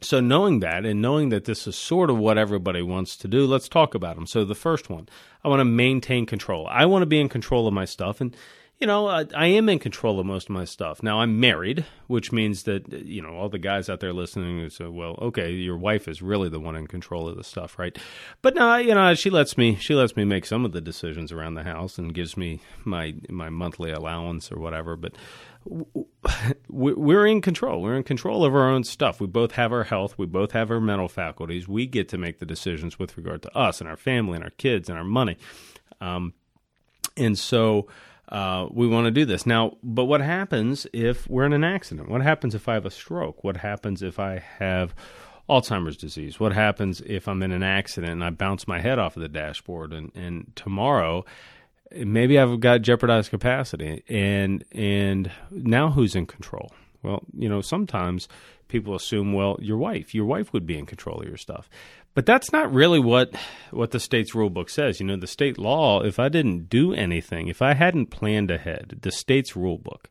so 0.00 0.20
knowing 0.20 0.60
that 0.60 0.84
and 0.84 1.00
knowing 1.00 1.30
that 1.30 1.44
this 1.44 1.66
is 1.66 1.76
sort 1.76 2.10
of 2.10 2.18
what 2.18 2.38
everybody 2.38 2.82
wants 2.82 3.16
to 3.16 3.28
do, 3.28 3.46
let's 3.46 3.68
talk 3.68 3.94
about 3.94 4.16
them. 4.16 4.26
So 4.26 4.44
the 4.44 4.54
first 4.54 4.90
one, 4.90 5.08
I 5.42 5.48
want 5.48 5.60
to 5.60 5.64
maintain 5.64 6.26
control. 6.26 6.66
I 6.68 6.86
want 6.86 7.02
to 7.02 7.06
be 7.06 7.20
in 7.20 7.28
control 7.28 7.66
of 7.66 7.74
my 7.74 7.84
stuff 7.84 8.20
and 8.20 8.36
you 8.78 8.86
know, 8.86 9.06
I, 9.06 9.24
I, 9.34 9.46
am 9.46 9.70
in 9.70 9.78
control 9.78 10.20
of 10.20 10.26
most 10.26 10.50
of 10.50 10.54
my 10.54 10.66
stuff. 10.66 11.02
Now, 11.02 11.20
I'm 11.20 11.40
married, 11.40 11.86
which 12.08 12.30
means 12.30 12.64
that, 12.64 12.92
you 12.92 13.22
know, 13.22 13.34
all 13.34 13.48
the 13.48 13.58
guys 13.58 13.88
out 13.88 14.00
there 14.00 14.12
listening 14.12 14.68
say, 14.68 14.86
well, 14.86 15.18
okay, 15.22 15.50
your 15.50 15.78
wife 15.78 16.08
is 16.08 16.20
really 16.20 16.50
the 16.50 16.60
one 16.60 16.76
in 16.76 16.86
control 16.86 17.26
of 17.26 17.36
the 17.36 17.44
stuff, 17.44 17.78
right? 17.78 17.96
But 18.42 18.54
no, 18.54 18.76
you 18.76 18.94
know, 18.94 19.14
she 19.14 19.30
lets 19.30 19.56
me, 19.56 19.76
she 19.76 19.94
lets 19.94 20.14
me 20.14 20.24
make 20.24 20.44
some 20.44 20.66
of 20.66 20.72
the 20.72 20.82
decisions 20.82 21.32
around 21.32 21.54
the 21.54 21.62
house 21.62 21.96
and 21.96 22.12
gives 22.12 22.36
me 22.36 22.60
my, 22.84 23.14
my 23.30 23.48
monthly 23.48 23.92
allowance 23.92 24.52
or 24.52 24.58
whatever. 24.60 24.94
But 24.94 25.14
we're 26.68 27.26
in 27.26 27.40
control. 27.40 27.82
We're 27.82 27.96
in 27.96 28.02
control 28.02 28.44
of 28.44 28.54
our 28.54 28.68
own 28.68 28.84
stuff. 28.84 29.20
We 29.20 29.26
both 29.26 29.52
have 29.52 29.72
our 29.72 29.84
health. 29.84 30.16
We 30.18 30.26
both 30.26 30.52
have 30.52 30.70
our 30.70 30.80
mental 30.80 31.08
faculties. 31.08 31.68
We 31.68 31.86
get 31.86 32.08
to 32.10 32.18
make 32.18 32.38
the 32.38 32.46
decisions 32.46 32.98
with 32.98 33.16
regard 33.16 33.42
to 33.42 33.56
us 33.56 33.80
and 33.80 33.88
our 33.88 33.96
family 33.96 34.36
and 34.36 34.44
our 34.44 34.50
kids 34.50 34.88
and 34.88 34.98
our 34.98 35.04
money. 35.04 35.36
Um, 36.00 36.34
and 37.16 37.38
so, 37.38 37.88
uh, 38.28 38.66
we 38.70 38.88
want 38.88 39.06
to 39.06 39.10
do 39.10 39.24
this. 39.24 39.46
Now, 39.46 39.76
but 39.82 40.04
what 40.04 40.20
happens 40.20 40.86
if 40.92 41.28
we're 41.28 41.46
in 41.46 41.52
an 41.52 41.64
accident? 41.64 42.08
What 42.08 42.22
happens 42.22 42.54
if 42.54 42.68
I 42.68 42.74
have 42.74 42.86
a 42.86 42.90
stroke? 42.90 43.44
What 43.44 43.58
happens 43.58 44.02
if 44.02 44.18
I 44.18 44.42
have 44.58 44.94
Alzheimer's 45.48 45.96
disease? 45.96 46.40
What 46.40 46.52
happens 46.52 47.00
if 47.06 47.28
I'm 47.28 47.42
in 47.42 47.52
an 47.52 47.62
accident 47.62 48.12
and 48.12 48.24
I 48.24 48.30
bounce 48.30 48.66
my 48.66 48.80
head 48.80 48.98
off 48.98 49.16
of 49.16 49.22
the 49.22 49.28
dashboard 49.28 49.92
and, 49.92 50.10
and 50.14 50.52
tomorrow 50.56 51.24
maybe 51.92 52.38
I've 52.38 52.60
got 52.60 52.82
jeopardized 52.82 53.30
capacity 53.30 54.02
and 54.08 54.64
and 54.72 55.30
now 55.50 55.90
who's 55.90 56.14
in 56.14 56.26
control? 56.26 56.72
Well, 57.02 57.22
you 57.36 57.48
know, 57.48 57.60
sometimes 57.60 58.28
people 58.68 58.94
assume, 58.94 59.32
well, 59.32 59.56
your 59.60 59.78
wife, 59.78 60.14
your 60.14 60.24
wife 60.24 60.52
would 60.52 60.66
be 60.66 60.78
in 60.78 60.86
control 60.86 61.20
of 61.20 61.28
your 61.28 61.36
stuff. 61.36 61.68
But 62.14 62.26
that's 62.26 62.50
not 62.50 62.72
really 62.72 62.98
what 62.98 63.34
what 63.70 63.90
the 63.90 64.00
state's 64.00 64.34
rule 64.34 64.50
book 64.50 64.70
says. 64.70 65.00
You 65.00 65.06
know, 65.06 65.16
the 65.16 65.26
state 65.26 65.58
law, 65.58 66.02
if 66.02 66.18
I 66.18 66.28
didn't 66.28 66.68
do 66.70 66.94
anything, 66.94 67.48
if 67.48 67.60
I 67.60 67.74
hadn't 67.74 68.06
planned 68.06 68.50
ahead, 68.50 68.98
the 69.02 69.12
state's 69.12 69.54
rule 69.54 69.78
book. 69.78 70.08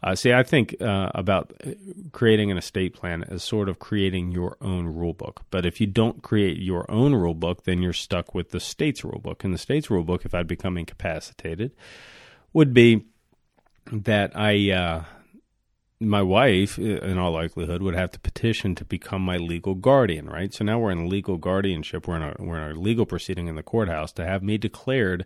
Uh, 0.00 0.14
see, 0.14 0.32
I 0.32 0.44
think 0.44 0.80
uh, 0.80 1.10
about 1.14 1.52
creating 2.12 2.50
an 2.50 2.58
estate 2.58 2.94
plan 2.94 3.24
as 3.24 3.42
sort 3.42 3.68
of 3.68 3.80
creating 3.80 4.30
your 4.30 4.56
own 4.60 4.86
rule 4.86 5.12
book. 5.12 5.42
But 5.50 5.66
if 5.66 5.80
you 5.80 5.88
don't 5.88 6.22
create 6.22 6.58
your 6.58 6.88
own 6.88 7.14
rule 7.14 7.34
book, 7.34 7.64
then 7.64 7.82
you're 7.82 7.92
stuck 7.92 8.34
with 8.34 8.50
the 8.50 8.60
state's 8.60 9.02
rule 9.02 9.18
book. 9.18 9.42
And 9.42 9.52
the 9.52 9.58
state's 9.58 9.90
rule 9.90 10.04
book, 10.04 10.24
if 10.24 10.34
I'd 10.34 10.46
become 10.46 10.78
incapacitated, 10.78 11.72
would 12.52 12.72
be 12.72 13.06
that 13.90 14.32
I 14.36 14.70
uh, 14.70 15.04
my 16.00 16.22
wife, 16.22 16.78
in 16.78 17.18
all 17.18 17.32
likelihood, 17.32 17.82
would 17.82 17.96
have 17.96 18.12
to 18.12 18.20
petition 18.20 18.76
to 18.76 18.84
become 18.84 19.20
my 19.20 19.36
legal 19.36 19.74
guardian, 19.74 20.26
right? 20.26 20.54
So 20.54 20.64
now 20.64 20.78
we're 20.78 20.92
in 20.92 21.08
legal 21.08 21.38
guardianship. 21.38 22.06
We're 22.06 22.16
in 22.16 22.22
a 22.22 22.36
we're 22.38 22.70
in 22.70 22.76
a 22.76 22.80
legal 22.80 23.04
proceeding 23.04 23.48
in 23.48 23.56
the 23.56 23.64
courthouse 23.64 24.12
to 24.12 24.24
have 24.24 24.42
me 24.42 24.58
declared 24.58 25.24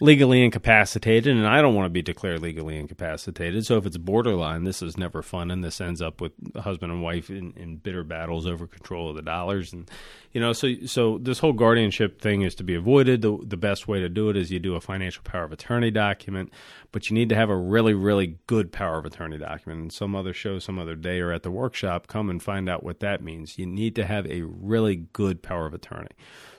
legally 0.00 0.44
incapacitated, 0.44 1.36
and 1.36 1.46
I 1.46 1.60
don't 1.60 1.74
want 1.74 1.86
to 1.86 1.90
be 1.90 2.02
declared 2.02 2.40
legally 2.40 2.78
incapacitated. 2.78 3.66
So 3.66 3.76
if 3.78 3.86
it's 3.86 3.96
borderline, 3.96 4.64
this 4.64 4.80
is 4.80 4.96
never 4.96 5.22
fun, 5.22 5.50
and 5.50 5.62
this 5.62 5.80
ends 5.80 6.00
up 6.00 6.20
with 6.20 6.32
husband 6.56 6.92
and 6.92 7.02
wife 7.02 7.30
in, 7.30 7.52
in 7.56 7.76
bitter 7.76 8.04
battles 8.04 8.46
over 8.46 8.66
control 8.66 9.10
of 9.10 9.16
the 9.16 9.22
dollars, 9.22 9.72
and 9.72 9.88
you 10.32 10.40
know, 10.40 10.52
so 10.52 10.74
so 10.86 11.18
this 11.18 11.38
whole 11.38 11.52
guardianship 11.52 12.20
thing 12.20 12.42
is 12.42 12.56
to 12.56 12.64
be 12.64 12.74
avoided. 12.74 13.22
The 13.22 13.38
the 13.44 13.56
best 13.56 13.86
way 13.86 14.00
to 14.00 14.08
do 14.08 14.30
it 14.30 14.36
is 14.36 14.50
you 14.50 14.58
do 14.58 14.74
a 14.74 14.80
financial 14.80 15.22
power 15.22 15.44
of 15.44 15.52
attorney 15.52 15.92
document, 15.92 16.52
but 16.90 17.08
you 17.08 17.14
need 17.14 17.28
to 17.28 17.36
have 17.36 17.50
a 17.50 17.56
really 17.56 17.94
really 17.94 18.38
good 18.48 18.72
power 18.72 18.98
of 18.98 19.04
attorney 19.04 19.38
document. 19.38 19.80
And 19.80 19.92
some 19.92 20.07
some 20.08 20.16
other 20.16 20.32
show, 20.32 20.58
some 20.58 20.78
other 20.78 20.96
day, 20.96 21.20
or 21.20 21.32
at 21.32 21.42
the 21.42 21.50
workshop, 21.50 22.06
come 22.06 22.30
and 22.30 22.42
find 22.42 22.66
out 22.66 22.82
what 22.82 23.00
that 23.00 23.22
means. 23.22 23.58
You 23.58 23.66
need 23.66 23.94
to 23.96 24.06
have 24.06 24.26
a 24.26 24.40
really 24.42 24.96
good 25.12 25.42
power 25.42 25.66
of 25.66 25.74
attorney. 25.74 26.08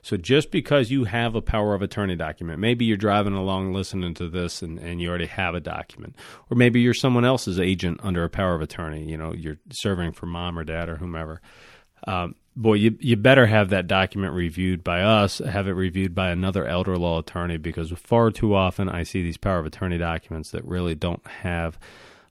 So 0.03 0.18
just 0.18 0.51
because 0.51 0.91
you 0.91 1.06
have 1.06 1.34
a 1.34 1.41
power 1.41 1.74
of 1.74 1.82
attorney 1.82 2.15
document, 2.15 2.60
maybe 2.60 2.86
you're 2.86 2.96
driving 2.96 3.34
along 3.34 3.74
listening 3.74 4.13
to 4.15 4.29
this 4.29 4.62
and, 4.62 4.77
and 4.77 5.01
you 5.01 5.10
already 5.10 5.25
have 5.25 5.56
a 5.56 5.60
document, 5.60 6.15
or 6.51 6.56
maybe 6.56 6.79
you're 6.79 6.94
someone 6.94 7.25
else's 7.25 7.60
agent 7.60 8.00
under 8.03 8.24
a 8.24 8.29
power 8.29 8.53
of 8.53 8.62
attorney. 8.62 9.10
You 9.10 9.18
know, 9.18 9.34
you're 9.34 9.58
serving 9.72 10.12
for 10.12 10.27
mom 10.27 10.60
or 10.60 10.63
dad 10.63 10.88
or 10.88 10.98
whomever. 10.98 11.41
Um, 12.06 12.36
boy, 12.56 12.75
you 12.75 12.98
you 13.01 13.15
better 13.18 13.48
have 13.48 13.72
that 13.72 13.88
document 13.88 14.34
reviewed 14.34 14.84
by 14.84 15.01
us, 15.01 15.39
have 15.39 15.68
it 15.68 15.74
reviewed 15.74 16.13
by 16.13 16.29
another 16.29 16.65
elder 16.65 16.98
law 16.98 17.20
attorney, 17.20 17.58
because 17.58 17.91
far 17.98 18.29
too 18.29 18.53
often 18.53 18.88
I 18.88 19.03
see 19.03 19.24
these 19.24 19.38
power 19.38 19.60
of 19.60 19.65
attorney 19.65 19.98
documents 19.98 20.51
that 20.51 20.63
really 20.65 20.94
don't 20.94 21.25
have 21.27 21.79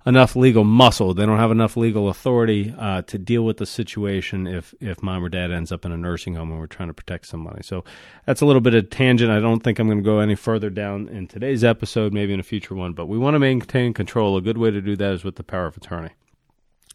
enough 0.08 0.34
legal 0.34 0.64
muscle. 0.64 1.12
They 1.12 1.26
don't 1.26 1.38
have 1.38 1.50
enough 1.50 1.76
legal 1.76 2.08
authority 2.08 2.74
uh, 2.78 3.02
to 3.02 3.18
deal 3.18 3.44
with 3.44 3.58
the 3.58 3.66
situation 3.66 4.46
if 4.46 4.74
if 4.80 5.02
mom 5.02 5.22
or 5.22 5.28
dad 5.28 5.52
ends 5.52 5.70
up 5.70 5.84
in 5.84 5.92
a 5.92 5.98
nursing 5.98 6.34
home 6.34 6.50
and 6.50 6.58
we're 6.58 6.66
trying 6.66 6.88
to 6.88 6.94
protect 6.94 7.26
somebody. 7.26 7.62
So 7.62 7.84
that's 8.24 8.40
a 8.40 8.46
little 8.46 8.62
bit 8.62 8.74
of 8.74 8.88
tangent. 8.88 9.30
I 9.30 9.38
don't 9.38 9.62
think 9.62 9.78
I'm 9.78 9.86
going 9.86 9.98
to 9.98 10.04
go 10.04 10.20
any 10.20 10.34
further 10.34 10.70
down 10.70 11.08
in 11.08 11.28
today's 11.28 11.62
episode, 11.62 12.14
maybe 12.14 12.32
in 12.32 12.40
a 12.40 12.44
future 12.44 12.74
one. 12.74 12.94
But 12.94 13.06
we 13.06 13.18
want 13.18 13.34
to 13.34 13.38
maintain 13.38 13.92
control. 13.92 14.36
A 14.38 14.40
good 14.40 14.58
way 14.58 14.70
to 14.70 14.80
do 14.80 14.96
that 14.96 15.12
is 15.12 15.24
with 15.24 15.36
the 15.36 15.44
power 15.44 15.66
of 15.66 15.76
attorney. 15.76 16.10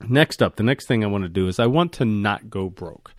Next 0.09 0.41
up, 0.41 0.55
the 0.55 0.63
next 0.63 0.87
thing 0.87 1.03
I 1.03 1.07
want 1.07 1.23
to 1.23 1.29
do 1.29 1.47
is 1.47 1.59
I 1.59 1.67
want 1.67 1.93
to 1.93 2.05
not 2.05 2.49
go 2.49 2.69
broke. 2.69 3.13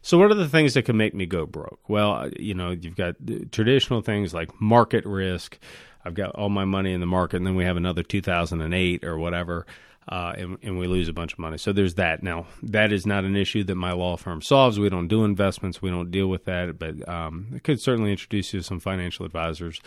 So, 0.00 0.18
what 0.18 0.30
are 0.30 0.34
the 0.34 0.48
things 0.48 0.74
that 0.74 0.84
can 0.84 0.96
make 0.96 1.14
me 1.14 1.26
go 1.26 1.46
broke? 1.46 1.80
Well, 1.88 2.30
you 2.38 2.54
know, 2.54 2.70
you've 2.70 2.96
got 2.96 3.16
traditional 3.50 4.00
things 4.00 4.32
like 4.32 4.60
market 4.60 5.04
risk, 5.04 5.58
I've 6.06 6.14
got 6.14 6.34
all 6.36 6.48
my 6.48 6.64
money 6.64 6.92
in 6.92 7.00
the 7.00 7.06
market, 7.06 7.38
and 7.38 7.46
then 7.46 7.56
we 7.56 7.64
have 7.64 7.76
another 7.76 8.02
2008 8.02 9.04
or 9.04 9.18
whatever, 9.18 9.66
uh, 10.08 10.32
and, 10.36 10.58
and, 10.62 10.78
we 10.78 10.86
lose 10.86 11.08
a 11.08 11.12
bunch 11.12 11.32
of 11.32 11.40
money. 11.40 11.58
So 11.58 11.72
there's 11.72 11.94
that. 11.94 12.22
Now, 12.22 12.46
that 12.62 12.92
is 12.92 13.06
not 13.06 13.24
an 13.24 13.34
issue 13.34 13.64
that 13.64 13.74
my 13.74 13.92
law 13.92 14.16
firm 14.16 14.40
solves. 14.40 14.78
We 14.78 14.88
don't 14.88 15.08
do 15.08 15.24
investments, 15.24 15.82
we 15.82 15.90
don't 15.90 16.12
deal 16.12 16.28
with 16.28 16.44
that, 16.44 16.78
but 16.78 17.08
um, 17.08 17.48
it 17.54 17.64
could 17.64 17.80
certainly 17.80 18.12
introduce 18.12 18.54
you 18.54 18.60
to 18.60 18.64
some 18.64 18.78
financial 18.78 19.26
advisors 19.26 19.80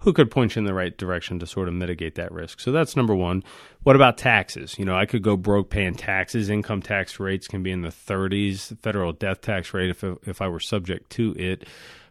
who 0.00 0.12
could 0.12 0.30
point 0.30 0.54
you 0.54 0.60
in 0.60 0.66
the 0.66 0.74
right 0.74 0.96
direction 0.96 1.38
to 1.38 1.46
sort 1.46 1.68
of 1.68 1.74
mitigate 1.74 2.16
that 2.16 2.32
risk. 2.32 2.60
So 2.60 2.70
that's 2.70 2.96
number 2.96 3.14
one. 3.14 3.42
What 3.82 3.96
about 3.96 4.18
taxes? 4.18 4.78
You 4.78 4.84
know, 4.84 4.94
I 4.94 5.06
could 5.06 5.22
go 5.22 5.36
broke 5.36 5.70
paying 5.70 5.94
taxes. 5.94 6.50
Income 6.50 6.82
tax 6.82 7.18
rates 7.18 7.48
can 7.48 7.62
be 7.62 7.70
in 7.70 7.82
the 7.82 7.88
30s. 7.88 8.78
federal 8.80 9.12
death 9.12 9.40
tax 9.40 9.72
rate, 9.72 9.90
if 9.90 10.04
if 10.26 10.42
I 10.42 10.48
were 10.48 10.60
subject 10.60 11.10
to 11.12 11.34
it, 11.38 11.64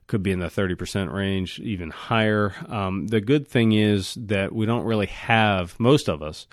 could 0.08 0.22
be 0.22 0.32
in 0.32 0.40
the 0.40 0.48
30% 0.48 1.12
range, 1.12 1.60
even 1.60 1.90
higher. 1.90 2.54
Um, 2.68 3.08
the 3.08 3.22
good 3.22 3.48
thing 3.48 3.72
is 3.72 4.16
that 4.16 4.54
we 4.54 4.66
don't 4.66 4.86
really 4.86 5.08
have, 5.08 5.80
most 5.80 6.08
of 6.08 6.22
us 6.22 6.48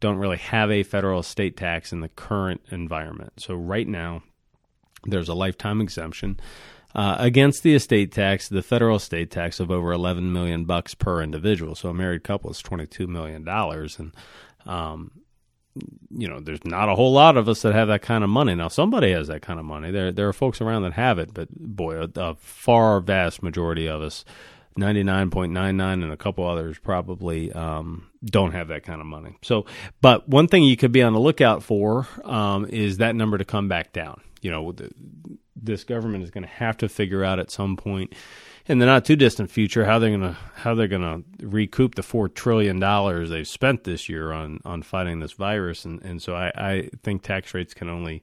don't 0.00 0.18
really 0.18 0.36
have 0.36 0.70
a 0.70 0.82
federal 0.82 1.20
estate 1.20 1.56
tax 1.56 1.92
in 1.92 2.00
the 2.00 2.08
current 2.08 2.60
environment. 2.70 3.32
So, 3.38 3.54
right 3.54 3.86
now, 3.86 4.22
there's 5.04 5.28
a 5.28 5.34
lifetime 5.34 5.80
exemption. 5.80 6.38
Uh, 6.94 7.16
against 7.18 7.62
the 7.62 7.74
estate 7.74 8.12
tax, 8.12 8.48
the 8.48 8.62
federal 8.62 8.96
estate 8.96 9.30
tax 9.30 9.60
of 9.60 9.70
over 9.70 9.92
11 9.92 10.30
million 10.32 10.64
bucks 10.64 10.94
per 10.94 11.22
individual. 11.22 11.74
So 11.74 11.88
a 11.88 11.94
married 11.94 12.22
couple 12.22 12.50
is 12.50 12.58
22 12.60 13.06
million 13.06 13.44
dollars, 13.44 13.98
and 13.98 14.14
um, 14.66 15.10
you 16.10 16.28
know, 16.28 16.40
there's 16.40 16.64
not 16.64 16.88
a 16.88 16.94
whole 16.94 17.12
lot 17.12 17.36
of 17.36 17.48
us 17.48 17.62
that 17.62 17.74
have 17.74 17.88
that 17.88 18.02
kind 18.02 18.22
of 18.22 18.30
money. 18.30 18.54
Now, 18.54 18.68
somebody 18.68 19.12
has 19.12 19.28
that 19.28 19.42
kind 19.42 19.58
of 19.58 19.64
money. 19.64 19.90
There, 19.90 20.12
there 20.12 20.28
are 20.28 20.32
folks 20.32 20.60
around 20.60 20.82
that 20.82 20.92
have 20.92 21.18
it, 21.18 21.32
but 21.32 21.48
boy, 21.50 22.02
a, 22.02 22.08
a 22.16 22.34
far 22.34 23.00
vast 23.00 23.42
majority 23.42 23.88
of 23.88 24.02
us, 24.02 24.24
99.99 24.78 25.80
and 25.92 26.12
a 26.12 26.16
couple 26.16 26.46
others 26.46 26.78
probably 26.78 27.52
um, 27.52 28.08
don't 28.24 28.52
have 28.52 28.68
that 28.68 28.84
kind 28.84 29.00
of 29.00 29.06
money. 29.06 29.36
So, 29.42 29.66
but 30.00 30.28
one 30.28 30.48
thing 30.48 30.62
you 30.64 30.76
could 30.76 30.92
be 30.92 31.02
on 31.02 31.12
the 31.12 31.20
lookout 31.20 31.62
for 31.62 32.06
um, 32.24 32.66
is 32.66 32.98
that 32.98 33.14
number 33.14 33.38
to 33.38 33.44
come 33.44 33.68
back 33.68 33.92
down. 33.92 34.20
You 34.40 34.50
know, 34.50 34.72
the, 34.72 34.90
this 35.56 35.84
government 35.84 36.24
is 36.24 36.30
going 36.30 36.44
to 36.44 36.50
have 36.50 36.76
to 36.78 36.88
figure 36.88 37.24
out 37.24 37.38
at 37.38 37.50
some 37.50 37.76
point 37.76 38.14
in 38.66 38.78
the 38.78 38.86
not 38.86 39.04
too 39.04 39.16
distant 39.16 39.50
future 39.50 39.84
how 39.84 39.98
they're 39.98 40.10
gonna 40.10 40.36
how 40.54 40.74
they're 40.74 40.88
gonna 40.88 41.22
recoup 41.40 41.94
the 41.94 42.02
four 42.02 42.28
trillion 42.28 42.78
dollars 42.78 43.30
they've 43.30 43.48
spent 43.48 43.84
this 43.84 44.08
year 44.08 44.32
on 44.32 44.60
on 44.64 44.82
fighting 44.82 45.20
this 45.20 45.32
virus, 45.32 45.84
and 45.84 46.02
and 46.02 46.22
so 46.22 46.34
I, 46.34 46.52
I 46.54 46.90
think 47.02 47.22
tax 47.22 47.54
rates 47.54 47.74
can 47.74 47.88
only 47.88 48.22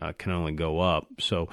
uh, 0.00 0.12
can 0.18 0.32
only 0.32 0.52
go 0.52 0.80
up. 0.80 1.06
So. 1.18 1.48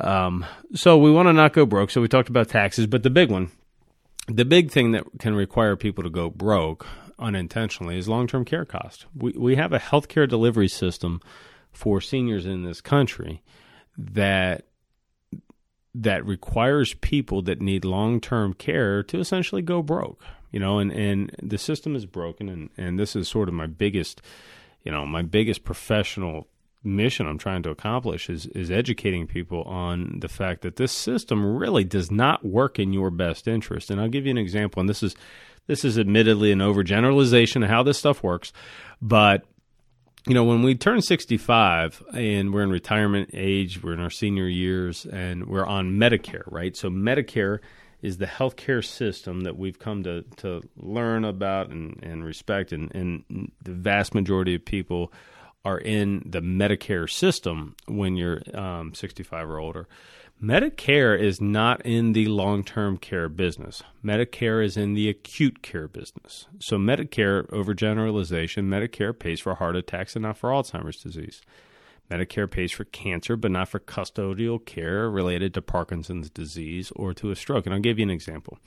Um, 0.00 0.44
so 0.74 0.98
we 0.98 1.12
want 1.12 1.28
to 1.28 1.32
not 1.32 1.52
go 1.52 1.64
broke. 1.66 1.88
So 1.88 2.00
we 2.00 2.08
talked 2.08 2.28
about 2.28 2.48
taxes, 2.48 2.88
but 2.88 3.04
the 3.04 3.10
big 3.10 3.30
one, 3.30 3.52
the 4.26 4.44
big 4.44 4.72
thing 4.72 4.90
that 4.90 5.04
can 5.20 5.36
require 5.36 5.76
people 5.76 6.02
to 6.02 6.10
go 6.10 6.30
broke 6.30 6.84
unintentionally 7.18 7.96
is 7.96 8.08
long-term 8.08 8.44
care 8.44 8.64
cost. 8.64 9.06
We 9.14 9.34
we 9.36 9.54
have 9.54 9.72
a 9.72 9.78
healthcare 9.78 10.28
delivery 10.28 10.66
system 10.66 11.20
for 11.70 12.00
seniors 12.00 12.46
in 12.46 12.64
this 12.64 12.80
country 12.80 13.42
that 13.96 14.66
that 15.94 16.24
requires 16.26 16.94
people 16.94 17.42
that 17.42 17.60
need 17.60 17.84
long 17.84 18.20
term 18.20 18.54
care 18.54 19.02
to 19.04 19.18
essentially 19.18 19.62
go 19.62 19.82
broke. 19.82 20.22
You 20.50 20.60
know, 20.60 20.78
and, 20.78 20.92
and 20.92 21.34
the 21.42 21.58
system 21.58 21.96
is 21.96 22.06
broken 22.06 22.48
and, 22.48 22.70
and 22.76 22.98
this 22.98 23.16
is 23.16 23.26
sort 23.26 23.48
of 23.48 23.54
my 23.54 23.66
biggest 23.66 24.22
you 24.84 24.92
know, 24.92 25.06
my 25.06 25.22
biggest 25.22 25.64
professional 25.64 26.46
mission 26.84 27.26
I'm 27.26 27.38
trying 27.38 27.62
to 27.62 27.70
accomplish 27.70 28.28
is 28.28 28.46
is 28.48 28.70
educating 28.70 29.26
people 29.26 29.62
on 29.62 30.18
the 30.20 30.28
fact 30.28 30.60
that 30.62 30.76
this 30.76 30.92
system 30.92 31.56
really 31.56 31.82
does 31.82 32.10
not 32.10 32.44
work 32.44 32.78
in 32.78 32.92
your 32.92 33.10
best 33.10 33.48
interest. 33.48 33.90
And 33.90 34.00
I'll 34.00 34.08
give 34.08 34.26
you 34.26 34.30
an 34.30 34.38
example, 34.38 34.80
and 34.80 34.88
this 34.88 35.02
is 35.02 35.16
this 35.66 35.84
is 35.84 35.98
admittedly 35.98 36.52
an 36.52 36.58
overgeneralization 36.58 37.64
of 37.64 37.70
how 37.70 37.82
this 37.82 37.98
stuff 37.98 38.22
works, 38.22 38.52
but 39.00 39.46
you 40.26 40.32
know, 40.34 40.44
when 40.44 40.62
we 40.62 40.74
turn 40.74 41.02
65 41.02 42.02
and 42.14 42.54
we're 42.54 42.62
in 42.62 42.70
retirement 42.70 43.30
age, 43.34 43.82
we're 43.82 43.92
in 43.92 44.00
our 44.00 44.10
senior 44.10 44.48
years, 44.48 45.04
and 45.04 45.46
we're 45.46 45.66
on 45.66 45.98
Medicare, 45.98 46.50
right? 46.50 46.74
So, 46.74 46.88
Medicare 46.88 47.58
is 48.00 48.16
the 48.16 48.26
healthcare 48.26 48.84
system 48.84 49.42
that 49.42 49.58
we've 49.58 49.78
come 49.78 50.02
to, 50.04 50.22
to 50.36 50.62
learn 50.76 51.24
about 51.24 51.70
and, 51.70 52.02
and 52.02 52.24
respect, 52.24 52.72
and, 52.72 52.94
and 52.94 53.50
the 53.62 53.72
vast 53.72 54.14
majority 54.14 54.54
of 54.54 54.64
people 54.64 55.12
are 55.64 55.78
in 55.78 56.22
the 56.26 56.40
Medicare 56.40 57.08
system 57.08 57.74
when 57.86 58.16
you're 58.16 58.40
um, 58.54 58.94
65 58.94 59.48
or 59.48 59.58
older. 59.58 59.88
Medicare 60.42 61.18
is 61.18 61.40
not 61.40 61.80
in 61.86 62.12
the 62.12 62.26
long 62.26 62.64
term 62.64 62.98
care 62.98 63.28
business. 63.28 63.82
Medicare 64.04 64.64
is 64.64 64.76
in 64.76 64.94
the 64.94 65.08
acute 65.08 65.62
care 65.62 65.88
business. 65.88 66.46
So, 66.58 66.76
Medicare, 66.76 67.46
overgeneralization, 67.48 68.64
Medicare 68.64 69.18
pays 69.18 69.40
for 69.40 69.54
heart 69.54 69.76
attacks 69.76 70.16
and 70.16 70.24
not 70.24 70.36
for 70.36 70.50
Alzheimer's 70.50 71.00
disease. 71.00 71.40
Medicare 72.10 72.50
pays 72.50 72.72
for 72.72 72.84
cancer, 72.84 73.36
but 73.36 73.50
not 73.50 73.68
for 73.68 73.80
custodial 73.80 74.64
care 74.64 75.08
related 75.08 75.54
to 75.54 75.62
Parkinson's 75.62 76.28
disease 76.28 76.92
or 76.94 77.14
to 77.14 77.30
a 77.30 77.36
stroke. 77.36 77.64
And 77.64 77.74
I'll 77.74 77.80
give 77.80 77.98
you 77.98 78.04
an 78.04 78.10
example. 78.10 78.58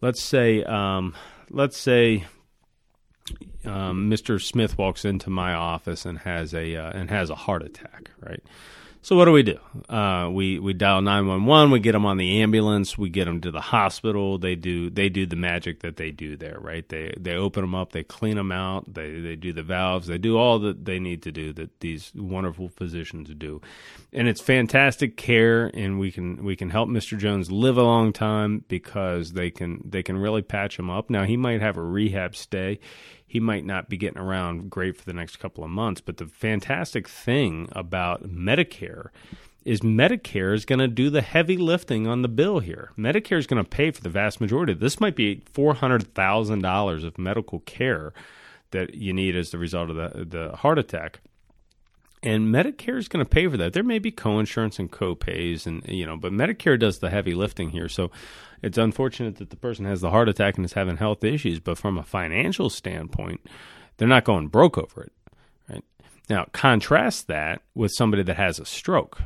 Let's 0.00 0.22
say, 0.22 0.62
um, 0.62 1.14
let's 1.50 1.76
say 1.76 2.24
um, 3.64 4.08
Mr. 4.10 4.40
Smith 4.40 4.78
walks 4.78 5.04
into 5.04 5.30
my 5.30 5.54
office 5.54 6.04
and 6.04 6.20
has 6.20 6.54
a 6.54 6.76
uh, 6.76 6.90
and 6.90 7.10
has 7.10 7.30
a 7.30 7.34
heart 7.34 7.62
attack, 7.62 8.10
right? 8.20 8.42
So 9.06 9.14
what 9.14 9.26
do 9.26 9.30
we 9.30 9.44
do? 9.44 9.60
Uh, 9.88 10.30
we 10.32 10.58
we 10.58 10.72
dial 10.72 11.00
nine 11.00 11.28
one 11.28 11.46
one. 11.46 11.70
We 11.70 11.78
get 11.78 11.92
them 11.92 12.04
on 12.04 12.16
the 12.16 12.42
ambulance. 12.42 12.98
We 12.98 13.08
get 13.08 13.26
them 13.26 13.40
to 13.42 13.52
the 13.52 13.60
hospital. 13.60 14.36
They 14.36 14.56
do 14.56 14.90
they 14.90 15.08
do 15.08 15.26
the 15.26 15.36
magic 15.36 15.78
that 15.82 15.94
they 15.94 16.10
do 16.10 16.36
there, 16.36 16.58
right? 16.58 16.88
They 16.88 17.14
they 17.16 17.36
open 17.36 17.62
them 17.62 17.76
up. 17.76 17.92
They 17.92 18.02
clean 18.02 18.34
them 18.34 18.50
out. 18.50 18.92
They 18.92 19.20
they 19.20 19.36
do 19.36 19.52
the 19.52 19.62
valves. 19.62 20.08
They 20.08 20.18
do 20.18 20.36
all 20.36 20.58
that 20.58 20.86
they 20.86 20.98
need 20.98 21.22
to 21.22 21.30
do 21.30 21.52
that 21.52 21.78
these 21.78 22.10
wonderful 22.16 22.68
physicians 22.68 23.32
do, 23.38 23.60
and 24.12 24.26
it's 24.26 24.40
fantastic 24.40 25.16
care. 25.16 25.70
And 25.72 26.00
we 26.00 26.10
can 26.10 26.42
we 26.42 26.56
can 26.56 26.70
help 26.70 26.88
Mr. 26.88 27.16
Jones 27.16 27.48
live 27.48 27.78
a 27.78 27.84
long 27.84 28.12
time 28.12 28.64
because 28.66 29.34
they 29.34 29.52
can 29.52 29.82
they 29.84 30.02
can 30.02 30.16
really 30.16 30.42
patch 30.42 30.80
him 30.80 30.90
up. 30.90 31.10
Now 31.10 31.22
he 31.22 31.36
might 31.36 31.60
have 31.60 31.76
a 31.76 31.82
rehab 31.84 32.34
stay 32.34 32.80
he 33.26 33.40
might 33.40 33.64
not 33.64 33.88
be 33.88 33.96
getting 33.96 34.20
around 34.20 34.70
great 34.70 34.96
for 34.96 35.04
the 35.04 35.12
next 35.12 35.36
couple 35.36 35.64
of 35.64 35.70
months. 35.70 36.00
But 36.00 36.18
the 36.18 36.26
fantastic 36.26 37.08
thing 37.08 37.68
about 37.72 38.28
Medicare 38.28 39.08
is 39.64 39.80
Medicare 39.80 40.54
is 40.54 40.64
going 40.64 40.78
to 40.78 40.86
do 40.86 41.10
the 41.10 41.22
heavy 41.22 41.56
lifting 41.56 42.06
on 42.06 42.22
the 42.22 42.28
bill 42.28 42.60
here. 42.60 42.92
Medicare 42.96 43.38
is 43.38 43.48
going 43.48 43.62
to 43.62 43.68
pay 43.68 43.90
for 43.90 44.00
the 44.00 44.08
vast 44.08 44.40
majority. 44.40 44.74
This 44.74 45.00
might 45.00 45.16
be 45.16 45.42
$400,000 45.52 47.04
of 47.04 47.18
medical 47.18 47.58
care 47.60 48.12
that 48.70 48.94
you 48.94 49.12
need 49.12 49.34
as 49.34 49.50
the 49.50 49.58
result 49.58 49.90
of 49.90 49.96
the, 49.96 50.24
the 50.24 50.56
heart 50.56 50.78
attack. 50.78 51.20
And 52.26 52.52
Medicare 52.52 52.98
is 52.98 53.06
going 53.06 53.24
to 53.24 53.28
pay 53.28 53.46
for 53.46 53.56
that. 53.56 53.72
There 53.72 53.84
may 53.84 54.00
be 54.00 54.10
coinsurance 54.10 54.80
and 54.80 54.90
copays, 54.90 55.64
and 55.64 55.86
you 55.86 56.04
know, 56.04 56.16
but 56.16 56.32
Medicare 56.32 56.76
does 56.76 56.98
the 56.98 57.08
heavy 57.08 57.34
lifting 57.34 57.70
here. 57.70 57.88
So 57.88 58.10
it's 58.62 58.78
unfortunate 58.78 59.36
that 59.36 59.50
the 59.50 59.56
person 59.56 59.84
has 59.84 60.00
the 60.00 60.10
heart 60.10 60.28
attack 60.28 60.56
and 60.56 60.64
is 60.64 60.72
having 60.72 60.96
health 60.96 61.22
issues, 61.22 61.60
but 61.60 61.78
from 61.78 61.96
a 61.96 62.02
financial 62.02 62.68
standpoint, 62.68 63.42
they're 63.96 64.08
not 64.08 64.24
going 64.24 64.48
broke 64.48 64.76
over 64.76 65.04
it. 65.04 65.12
Right 65.68 65.84
now, 66.28 66.46
contrast 66.50 67.28
that 67.28 67.62
with 67.76 67.92
somebody 67.96 68.24
that 68.24 68.36
has 68.36 68.58
a 68.58 68.66
stroke. 68.66 69.22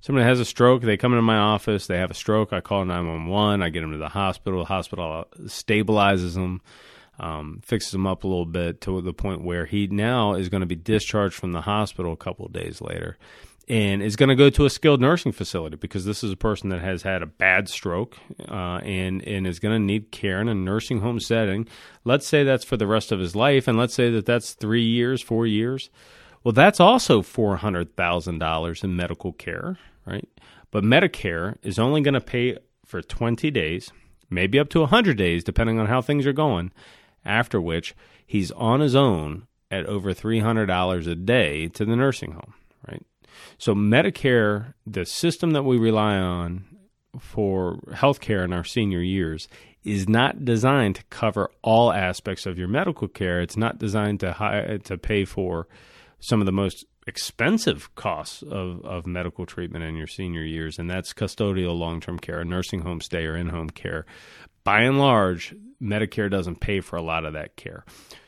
Somebody 0.00 0.26
has 0.26 0.40
a 0.40 0.44
stroke. 0.44 0.82
They 0.82 0.96
come 0.96 1.12
into 1.12 1.22
my 1.22 1.36
office. 1.36 1.86
They 1.86 1.98
have 1.98 2.10
a 2.10 2.14
stroke. 2.14 2.52
I 2.52 2.60
call 2.60 2.84
911. 2.86 3.62
I 3.62 3.68
get 3.68 3.82
them 3.82 3.92
to 3.92 3.98
the 3.98 4.08
hospital. 4.08 4.58
The 4.58 4.64
hospital 4.64 5.26
stabilizes 5.42 6.34
them. 6.34 6.60
Um, 7.20 7.60
fixes 7.64 7.94
him 7.94 8.06
up 8.06 8.24
a 8.24 8.26
little 8.26 8.46
bit 8.46 8.80
to 8.80 9.00
the 9.00 9.12
point 9.12 9.44
where 9.44 9.66
he 9.66 9.86
now 9.86 10.34
is 10.34 10.48
going 10.48 10.62
to 10.62 10.66
be 10.66 10.74
discharged 10.74 11.34
from 11.34 11.52
the 11.52 11.60
hospital 11.60 12.12
a 12.12 12.16
couple 12.16 12.46
of 12.46 12.52
days 12.52 12.80
later 12.80 13.16
and 13.70 14.02
is 14.02 14.16
going 14.16 14.28
to 14.28 14.34
go 14.34 14.50
to 14.50 14.64
a 14.64 14.70
skilled 14.70 15.00
nursing 15.00 15.30
facility 15.30 15.76
because 15.76 16.04
this 16.04 16.24
is 16.24 16.32
a 16.32 16.36
person 16.36 16.70
that 16.70 16.80
has 16.80 17.02
had 17.02 17.22
a 17.22 17.26
bad 17.26 17.68
stroke 17.68 18.18
uh, 18.48 18.80
and 18.82 19.22
and 19.26 19.46
is 19.46 19.60
going 19.60 19.72
to 19.72 19.78
need 19.78 20.10
care 20.10 20.40
in 20.40 20.48
a 20.48 20.54
nursing 20.54 21.00
home 21.00 21.20
setting. 21.20 21.68
Let's 22.04 22.26
say 22.26 22.42
that's 22.42 22.64
for 22.64 22.76
the 22.76 22.88
rest 22.88 23.12
of 23.12 23.20
his 23.20 23.36
life, 23.36 23.68
and 23.68 23.78
let's 23.78 23.94
say 23.94 24.10
that 24.10 24.26
that's 24.26 24.54
three 24.54 24.82
years, 24.82 25.22
four 25.22 25.46
years. 25.46 25.88
Well, 26.42 26.52
that's 26.52 26.80
also 26.80 27.22
four 27.22 27.58
hundred 27.58 27.96
thousand 27.96 28.38
dollars 28.40 28.82
in 28.82 28.96
medical 28.96 29.32
care, 29.32 29.78
right? 30.04 30.28
But 30.72 30.82
Medicare 30.82 31.56
is 31.62 31.78
only 31.78 32.00
going 32.00 32.14
to 32.14 32.20
pay 32.20 32.58
for 32.84 33.00
twenty 33.02 33.52
days, 33.52 33.92
maybe 34.28 34.58
up 34.58 34.68
to 34.70 34.84
hundred 34.84 35.16
days, 35.16 35.44
depending 35.44 35.78
on 35.78 35.86
how 35.86 36.02
things 36.02 36.26
are 36.26 36.32
going. 36.32 36.72
After 37.24 37.60
which 37.60 37.94
he's 38.26 38.50
on 38.52 38.80
his 38.80 38.96
own 38.96 39.46
at 39.70 39.86
over 39.86 40.12
three 40.12 40.40
hundred 40.40 40.66
dollars 40.66 41.06
a 41.06 41.14
day 41.14 41.68
to 41.68 41.84
the 41.84 41.96
nursing 41.96 42.32
home, 42.32 42.54
right? 42.88 43.04
So, 43.58 43.74
Medicare, 43.74 44.74
the 44.86 45.04
system 45.04 45.52
that 45.52 45.64
we 45.64 45.78
rely 45.78 46.16
on 46.16 46.64
for 47.18 47.80
healthcare 47.90 48.44
in 48.44 48.52
our 48.52 48.64
senior 48.64 49.00
years, 49.00 49.48
is 49.84 50.08
not 50.08 50.44
designed 50.44 50.96
to 50.96 51.04
cover 51.04 51.50
all 51.62 51.92
aspects 51.92 52.46
of 52.46 52.58
your 52.58 52.68
medical 52.68 53.08
care. 53.08 53.40
It's 53.40 53.56
not 53.56 53.78
designed 53.78 54.20
to 54.20 54.32
high, 54.32 54.78
to 54.84 54.98
pay 54.98 55.24
for 55.24 55.66
some 56.20 56.40
of 56.40 56.46
the 56.46 56.52
most 56.52 56.84
expensive 57.06 57.94
costs 57.94 58.42
of, 58.42 58.84
of 58.84 59.06
medical 59.06 59.46
treatment 59.46 59.84
in 59.84 59.96
your 59.96 60.06
senior 60.06 60.42
years, 60.42 60.78
and 60.78 60.88
that's 60.88 61.12
custodial 61.12 61.76
long 61.76 62.00
term 62.00 62.18
care, 62.18 62.40
a 62.40 62.44
nursing 62.44 62.82
home 62.82 63.00
stay, 63.00 63.24
or 63.24 63.36
in 63.36 63.48
home 63.48 63.70
care. 63.70 64.04
By 64.64 64.82
and 64.82 64.98
large, 64.98 65.54
Medicare 65.80 66.30
doesn't 66.30 66.60
pay 66.60 66.80
for 66.80 66.96
a 66.96 67.02
lot 67.02 67.24
of 67.24 67.32
that 67.32 67.56
care. 67.56 67.84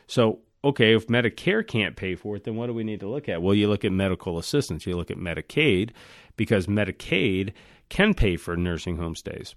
So, 0.07 0.39
okay, 0.63 0.95
if 0.95 1.07
Medicare 1.07 1.65
can't 1.65 1.95
pay 1.95 2.15
for 2.15 2.35
it, 2.35 2.43
then 2.43 2.55
what 2.55 2.67
do 2.67 2.73
we 2.73 2.83
need 2.83 3.01
to 3.01 3.09
look 3.09 3.29
at? 3.29 3.41
Well, 3.41 3.53
you 3.53 3.67
look 3.67 3.85
at 3.85 3.91
medical 3.91 4.37
assistance, 4.37 4.85
you 4.85 4.95
look 4.95 5.11
at 5.11 5.17
Medicaid, 5.17 5.91
because 6.35 6.67
Medicaid 6.67 7.53
can 7.89 8.13
pay 8.13 8.37
for 8.37 8.55
nursing 8.55 8.97
home 8.97 9.15
stays. 9.15 9.55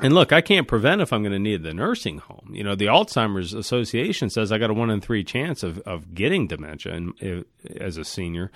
And 0.00 0.12
look, 0.12 0.32
I 0.32 0.40
can't 0.40 0.66
prevent 0.66 1.00
if 1.00 1.12
I'm 1.12 1.22
going 1.22 1.32
to 1.32 1.38
need 1.38 1.62
the 1.62 1.72
nursing 1.72 2.18
home. 2.18 2.50
You 2.52 2.64
know, 2.64 2.74
the 2.74 2.86
Alzheimer's 2.86 3.54
Association 3.54 4.28
says 4.28 4.50
I 4.50 4.58
got 4.58 4.70
a 4.70 4.74
one 4.74 4.90
in 4.90 5.00
three 5.00 5.22
chance 5.22 5.62
of, 5.62 5.78
of 5.80 6.14
getting 6.14 6.48
dementia 6.48 6.94
in, 6.94 7.12
in, 7.20 7.44
as 7.78 7.96
a 7.96 8.04
senior. 8.04 8.50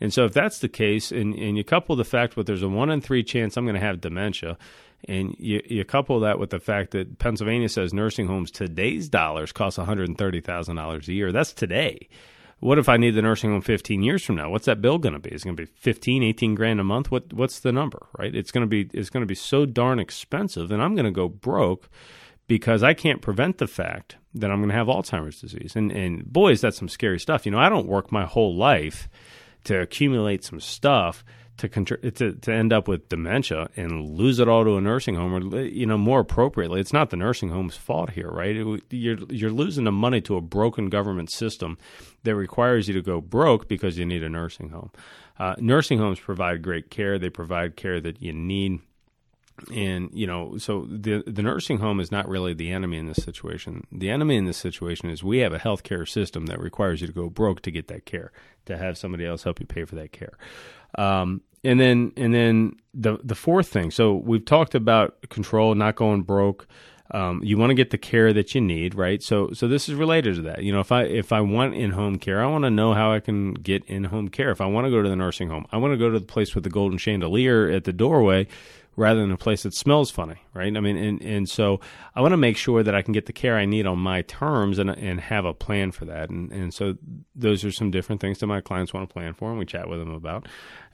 And 0.00 0.12
so, 0.12 0.24
if 0.24 0.32
that's 0.32 0.58
the 0.58 0.68
case, 0.68 1.10
and, 1.10 1.34
and 1.34 1.56
you 1.56 1.64
couple 1.64 1.96
the 1.96 2.04
fact 2.04 2.36
that 2.36 2.46
there's 2.46 2.62
a 2.62 2.68
one 2.68 2.90
in 2.90 3.00
three 3.00 3.24
chance 3.24 3.56
I'm 3.56 3.64
going 3.64 3.74
to 3.74 3.80
have 3.80 4.00
dementia, 4.00 4.56
and 5.08 5.34
you, 5.38 5.62
you 5.66 5.84
couple 5.84 6.20
that 6.20 6.38
with 6.38 6.50
the 6.50 6.58
fact 6.60 6.92
that 6.92 7.18
Pennsylvania 7.18 7.68
says 7.68 7.92
nursing 7.92 8.26
homes 8.26 8.50
today's 8.50 9.08
dollars 9.08 9.52
cost 9.52 9.78
$130,000 9.78 11.08
a 11.08 11.12
year. 11.12 11.32
That's 11.32 11.52
today. 11.52 12.08
What 12.64 12.78
if 12.78 12.88
I 12.88 12.96
need 12.96 13.10
the 13.10 13.20
nursing 13.20 13.50
home 13.50 13.60
15 13.60 14.02
years 14.02 14.24
from 14.24 14.36
now? 14.36 14.48
What's 14.48 14.64
that 14.64 14.80
bill 14.80 14.96
going 14.96 15.12
to 15.12 15.18
be? 15.18 15.28
Is 15.28 15.42
it 15.42 15.44
going 15.44 15.56
to 15.58 15.66
be 15.66 15.70
15, 15.74 16.22
18 16.22 16.54
grand 16.54 16.80
a 16.80 16.84
month? 16.84 17.10
What 17.10 17.30
what's 17.30 17.60
the 17.60 17.72
number, 17.72 18.06
right? 18.18 18.34
It's 18.34 18.50
going 18.50 18.62
to 18.62 18.66
be 18.66 18.88
it's 18.98 19.10
going 19.10 19.20
to 19.20 19.26
be 19.26 19.34
so 19.34 19.66
darn 19.66 19.98
expensive 19.98 20.70
and 20.70 20.82
I'm 20.82 20.94
going 20.94 21.04
to 21.04 21.10
go 21.10 21.28
broke 21.28 21.90
because 22.46 22.82
I 22.82 22.94
can't 22.94 23.20
prevent 23.20 23.58
the 23.58 23.66
fact 23.66 24.16
that 24.32 24.50
I'm 24.50 24.60
going 24.60 24.70
to 24.70 24.74
have 24.74 24.86
Alzheimer's 24.86 25.42
disease. 25.42 25.76
And 25.76 25.92
and 25.92 26.24
boys, 26.24 26.62
that's 26.62 26.78
some 26.78 26.88
scary 26.88 27.20
stuff. 27.20 27.44
You 27.44 27.52
know, 27.52 27.58
I 27.58 27.68
don't 27.68 27.86
work 27.86 28.10
my 28.10 28.24
whole 28.24 28.56
life 28.56 29.10
to 29.64 29.78
accumulate 29.78 30.42
some 30.42 30.58
stuff 30.58 31.22
to, 31.56 31.68
to 31.68 32.32
to 32.32 32.52
end 32.52 32.72
up 32.72 32.88
with 32.88 33.08
dementia 33.08 33.68
and 33.76 34.10
lose 34.10 34.40
it 34.40 34.48
all 34.48 34.64
to 34.64 34.76
a 34.76 34.80
nursing 34.80 35.14
home, 35.14 35.34
or 35.54 35.60
you 35.60 35.86
know, 35.86 35.98
more 35.98 36.20
appropriately, 36.20 36.80
it's 36.80 36.92
not 36.92 37.10
the 37.10 37.16
nursing 37.16 37.50
home's 37.50 37.76
fault 37.76 38.10
here, 38.10 38.28
right? 38.28 38.56
It, 38.56 38.82
you're 38.90 39.18
you're 39.30 39.50
losing 39.50 39.84
the 39.84 39.92
money 39.92 40.20
to 40.22 40.36
a 40.36 40.40
broken 40.40 40.88
government 40.88 41.30
system 41.30 41.78
that 42.24 42.34
requires 42.34 42.88
you 42.88 42.94
to 42.94 43.02
go 43.02 43.20
broke 43.20 43.68
because 43.68 43.98
you 43.98 44.04
need 44.04 44.22
a 44.22 44.28
nursing 44.28 44.70
home. 44.70 44.90
Uh, 45.38 45.54
nursing 45.58 45.98
homes 45.98 46.18
provide 46.18 46.62
great 46.62 46.90
care; 46.90 47.18
they 47.18 47.30
provide 47.30 47.76
care 47.76 48.00
that 48.00 48.20
you 48.20 48.32
need 48.32 48.80
and 49.72 50.10
you 50.12 50.26
know 50.26 50.58
so 50.58 50.86
the 50.90 51.22
the 51.26 51.42
nursing 51.42 51.78
home 51.78 52.00
is 52.00 52.10
not 52.10 52.28
really 52.28 52.52
the 52.52 52.72
enemy 52.72 52.98
in 52.98 53.06
this 53.06 53.22
situation 53.22 53.86
the 53.92 54.10
enemy 54.10 54.36
in 54.36 54.44
this 54.46 54.56
situation 54.56 55.08
is 55.08 55.22
we 55.22 55.38
have 55.38 55.52
a 55.52 55.58
healthcare 55.58 56.08
system 56.08 56.46
that 56.46 56.60
requires 56.60 57.00
you 57.00 57.06
to 57.06 57.12
go 57.12 57.30
broke 57.30 57.62
to 57.62 57.70
get 57.70 57.88
that 57.88 58.04
care 58.04 58.32
to 58.66 58.76
have 58.76 58.98
somebody 58.98 59.24
else 59.24 59.44
help 59.44 59.60
you 59.60 59.66
pay 59.66 59.84
for 59.84 59.94
that 59.94 60.12
care 60.12 60.36
um, 60.98 61.40
and 61.62 61.78
then 61.78 62.12
and 62.16 62.34
then 62.34 62.72
the 62.92 63.18
the 63.22 63.36
fourth 63.36 63.68
thing 63.68 63.90
so 63.90 64.14
we've 64.14 64.44
talked 64.44 64.74
about 64.74 65.16
control 65.30 65.74
not 65.74 65.94
going 65.94 66.22
broke 66.22 66.66
um, 67.10 67.40
you 67.44 67.58
want 67.58 67.70
to 67.70 67.74
get 67.74 67.90
the 67.90 67.98
care 67.98 68.32
that 68.32 68.54
you 68.54 68.60
need, 68.62 68.94
right? 68.94 69.22
So, 69.22 69.52
so 69.52 69.68
this 69.68 69.88
is 69.88 69.94
related 69.94 70.36
to 70.36 70.42
that. 70.42 70.62
You 70.62 70.72
know, 70.72 70.80
if 70.80 70.90
I 70.90 71.02
if 71.02 71.32
I 71.32 71.42
want 71.42 71.74
in 71.74 71.90
home 71.90 72.18
care, 72.18 72.42
I 72.42 72.46
want 72.46 72.64
to 72.64 72.70
know 72.70 72.94
how 72.94 73.12
I 73.12 73.20
can 73.20 73.52
get 73.52 73.84
in 73.84 74.04
home 74.04 74.30
care. 74.30 74.50
If 74.50 74.60
I 74.60 74.66
want 74.66 74.86
to 74.86 74.90
go 74.90 75.02
to 75.02 75.08
the 75.08 75.14
nursing 75.14 75.50
home, 75.50 75.66
I 75.70 75.76
want 75.76 75.92
to 75.92 75.98
go 75.98 76.10
to 76.10 76.18
the 76.18 76.24
place 76.24 76.54
with 76.54 76.64
the 76.64 76.70
golden 76.70 76.96
chandelier 76.96 77.68
at 77.68 77.84
the 77.84 77.92
doorway 77.92 78.48
rather 78.96 79.20
than 79.20 79.32
a 79.32 79.36
place 79.36 79.64
that 79.64 79.74
smells 79.74 80.10
funny, 80.10 80.42
right? 80.52 80.76
I 80.76 80.80
mean, 80.80 80.96
and, 80.96 81.22
and 81.22 81.48
so 81.48 81.80
I 82.14 82.20
want 82.20 82.32
to 82.32 82.36
make 82.38 82.56
sure 82.56 82.82
that 82.82 82.94
I 82.94 83.02
can 83.02 83.12
get 83.12 83.26
the 83.26 83.32
care 83.32 83.56
I 83.56 83.64
need 83.64 83.86
on 83.86 83.98
my 83.98 84.22
terms 84.22 84.78
and, 84.78 84.90
and 84.90 85.20
have 85.20 85.44
a 85.44 85.54
plan 85.54 85.92
for 85.92 86.04
that. 86.04 86.30
And, 86.30 86.52
and 86.52 86.72
so 86.72 86.96
those 87.34 87.64
are 87.64 87.72
some 87.72 87.90
different 87.90 88.20
things 88.20 88.38
that 88.38 88.46
my 88.46 88.60
clients 88.60 88.92
want 88.92 89.08
to 89.08 89.12
plan 89.12 89.34
for 89.34 89.50
and 89.50 89.58
we 89.58 89.66
chat 89.66 89.88
with 89.88 89.98
them 89.98 90.10
about. 90.10 90.46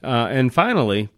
Uh, 0.03 0.27
and 0.29 0.53
finally, 0.53 1.09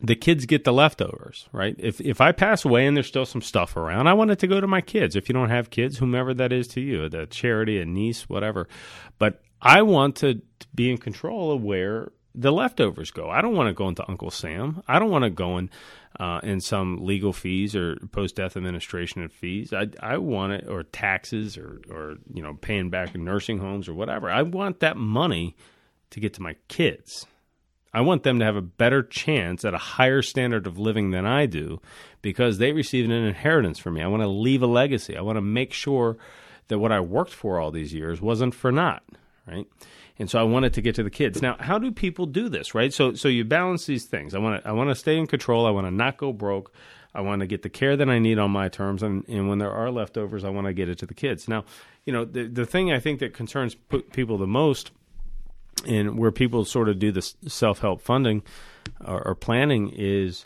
the 0.00 0.16
kids 0.16 0.44
get 0.44 0.64
the 0.64 0.72
leftovers, 0.72 1.48
right? 1.52 1.76
If 1.78 2.00
if 2.00 2.20
I 2.20 2.32
pass 2.32 2.64
away 2.64 2.86
and 2.86 2.96
there's 2.96 3.06
still 3.06 3.24
some 3.24 3.40
stuff 3.40 3.76
around, 3.76 4.06
I 4.06 4.12
want 4.12 4.30
it 4.30 4.38
to 4.40 4.46
go 4.46 4.60
to 4.60 4.66
my 4.66 4.80
kids. 4.80 5.16
If 5.16 5.28
you 5.28 5.32
don't 5.32 5.50
have 5.50 5.70
kids, 5.70 5.98
whomever 5.98 6.34
that 6.34 6.52
is 6.52 6.68
to 6.68 6.80
you, 6.80 7.08
the 7.08 7.26
charity, 7.26 7.80
a 7.80 7.86
niece, 7.86 8.28
whatever. 8.28 8.68
But 9.18 9.40
I 9.62 9.82
want 9.82 10.16
to 10.16 10.42
be 10.74 10.90
in 10.90 10.98
control 10.98 11.52
of 11.52 11.62
where 11.62 12.12
the 12.34 12.52
leftovers 12.52 13.10
go. 13.10 13.30
I 13.30 13.40
don't 13.40 13.54
want 13.54 13.68
to 13.68 13.74
go 13.74 13.88
into 13.88 14.08
Uncle 14.08 14.30
Sam. 14.30 14.82
I 14.88 14.98
don't 14.98 15.10
want 15.10 15.24
to 15.24 15.30
go 15.30 15.58
in 15.58 15.70
uh, 16.18 16.40
in 16.42 16.60
some 16.60 17.04
legal 17.04 17.32
fees 17.32 17.74
or 17.74 17.96
post 18.12 18.36
death 18.36 18.56
administration 18.56 19.28
fees. 19.28 19.72
I 19.72 19.88
I 20.00 20.18
want 20.18 20.52
it 20.52 20.68
or 20.68 20.82
taxes 20.82 21.56
or 21.56 21.80
or 21.90 22.16
you 22.32 22.42
know 22.42 22.54
paying 22.54 22.90
back 22.90 23.14
nursing 23.14 23.58
homes 23.58 23.88
or 23.88 23.94
whatever. 23.94 24.30
I 24.30 24.42
want 24.42 24.80
that 24.80 24.96
money 24.96 25.56
to 26.10 26.20
get 26.20 26.34
to 26.34 26.42
my 26.42 26.56
kids. 26.68 27.26
I 27.92 28.00
want 28.00 28.24
them 28.24 28.40
to 28.40 28.44
have 28.44 28.56
a 28.56 28.62
better 28.62 29.04
chance 29.04 29.64
at 29.64 29.72
a 29.72 29.78
higher 29.78 30.20
standard 30.20 30.66
of 30.66 30.78
living 30.78 31.12
than 31.12 31.26
I 31.26 31.46
do 31.46 31.80
because 32.22 32.58
they 32.58 32.72
received 32.72 33.08
an 33.08 33.24
inheritance 33.24 33.78
from 33.78 33.94
me. 33.94 34.02
I 34.02 34.08
want 34.08 34.24
to 34.24 34.28
leave 34.28 34.62
a 34.62 34.66
legacy. 34.66 35.16
I 35.16 35.20
want 35.20 35.36
to 35.36 35.42
make 35.42 35.72
sure 35.72 36.16
that 36.66 36.80
what 36.80 36.90
I 36.90 36.98
worked 36.98 37.32
for 37.32 37.60
all 37.60 37.70
these 37.70 37.94
years 37.94 38.20
wasn't 38.20 38.54
for 38.54 38.72
naught, 38.72 39.04
right? 39.46 39.68
And 40.18 40.30
so 40.30 40.38
I 40.38 40.44
wanted 40.44 40.74
to 40.74 40.82
get 40.82 40.94
to 40.96 41.02
the 41.02 41.10
kids. 41.10 41.42
Now, 41.42 41.56
how 41.58 41.78
do 41.78 41.90
people 41.90 42.26
do 42.26 42.48
this, 42.48 42.74
right? 42.74 42.92
So, 42.92 43.14
so 43.14 43.28
you 43.28 43.44
balance 43.44 43.86
these 43.86 44.04
things. 44.04 44.34
I 44.34 44.38
want 44.38 44.62
to, 44.62 44.68
I 44.68 44.72
want 44.72 44.90
to 44.90 44.94
stay 44.94 45.18
in 45.18 45.26
control. 45.26 45.66
I 45.66 45.70
want 45.70 45.86
to 45.86 45.90
not 45.90 46.16
go 46.16 46.32
broke. 46.32 46.72
I 47.14 47.20
want 47.20 47.40
to 47.40 47.46
get 47.46 47.62
the 47.62 47.68
care 47.68 47.96
that 47.96 48.08
I 48.08 48.18
need 48.18 48.38
on 48.38 48.50
my 48.50 48.68
terms, 48.68 49.02
and, 49.02 49.24
and 49.28 49.48
when 49.48 49.58
there 49.58 49.70
are 49.70 49.90
leftovers, 49.90 50.44
I 50.44 50.48
want 50.48 50.66
to 50.66 50.72
get 50.72 50.88
it 50.88 50.98
to 50.98 51.06
the 51.06 51.14
kids. 51.14 51.46
Now, 51.46 51.64
you 52.04 52.12
know, 52.12 52.24
the 52.24 52.48
the 52.48 52.66
thing 52.66 52.92
I 52.92 52.98
think 52.98 53.20
that 53.20 53.32
concerns 53.32 53.76
people 54.12 54.36
the 54.36 54.48
most, 54.48 54.90
and 55.86 56.18
where 56.18 56.32
people 56.32 56.64
sort 56.64 56.88
of 56.88 56.98
do 56.98 57.12
this 57.12 57.36
self 57.46 57.78
help 57.78 58.00
funding 58.00 58.42
or, 59.04 59.28
or 59.28 59.34
planning, 59.36 59.90
is 59.94 60.44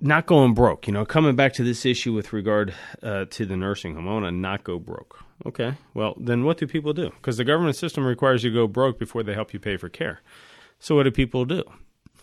not 0.00 0.26
going 0.26 0.52
broke. 0.52 0.88
You 0.88 0.92
know, 0.92 1.04
coming 1.04 1.36
back 1.36 1.52
to 1.54 1.62
this 1.62 1.86
issue 1.86 2.12
with 2.12 2.32
regard 2.32 2.74
uh, 3.02 3.26
to 3.30 3.46
the 3.46 3.56
nursing 3.56 3.94
home, 3.94 4.08
I 4.08 4.12
want 4.12 4.24
to 4.26 4.32
not 4.32 4.64
go 4.64 4.80
broke. 4.80 5.23
Okay, 5.46 5.74
well, 5.92 6.14
then 6.18 6.44
what 6.44 6.58
do 6.58 6.66
people 6.66 6.92
do? 6.92 7.10
Because 7.10 7.36
the 7.36 7.44
government 7.44 7.76
system 7.76 8.04
requires 8.04 8.44
you 8.44 8.50
to 8.50 8.54
go 8.54 8.66
broke 8.66 8.98
before 8.98 9.22
they 9.22 9.34
help 9.34 9.52
you 9.52 9.60
pay 9.60 9.76
for 9.76 9.88
care. 9.88 10.20
So 10.78 10.94
what 10.96 11.04
do 11.04 11.10
people 11.10 11.44
do? 11.44 11.64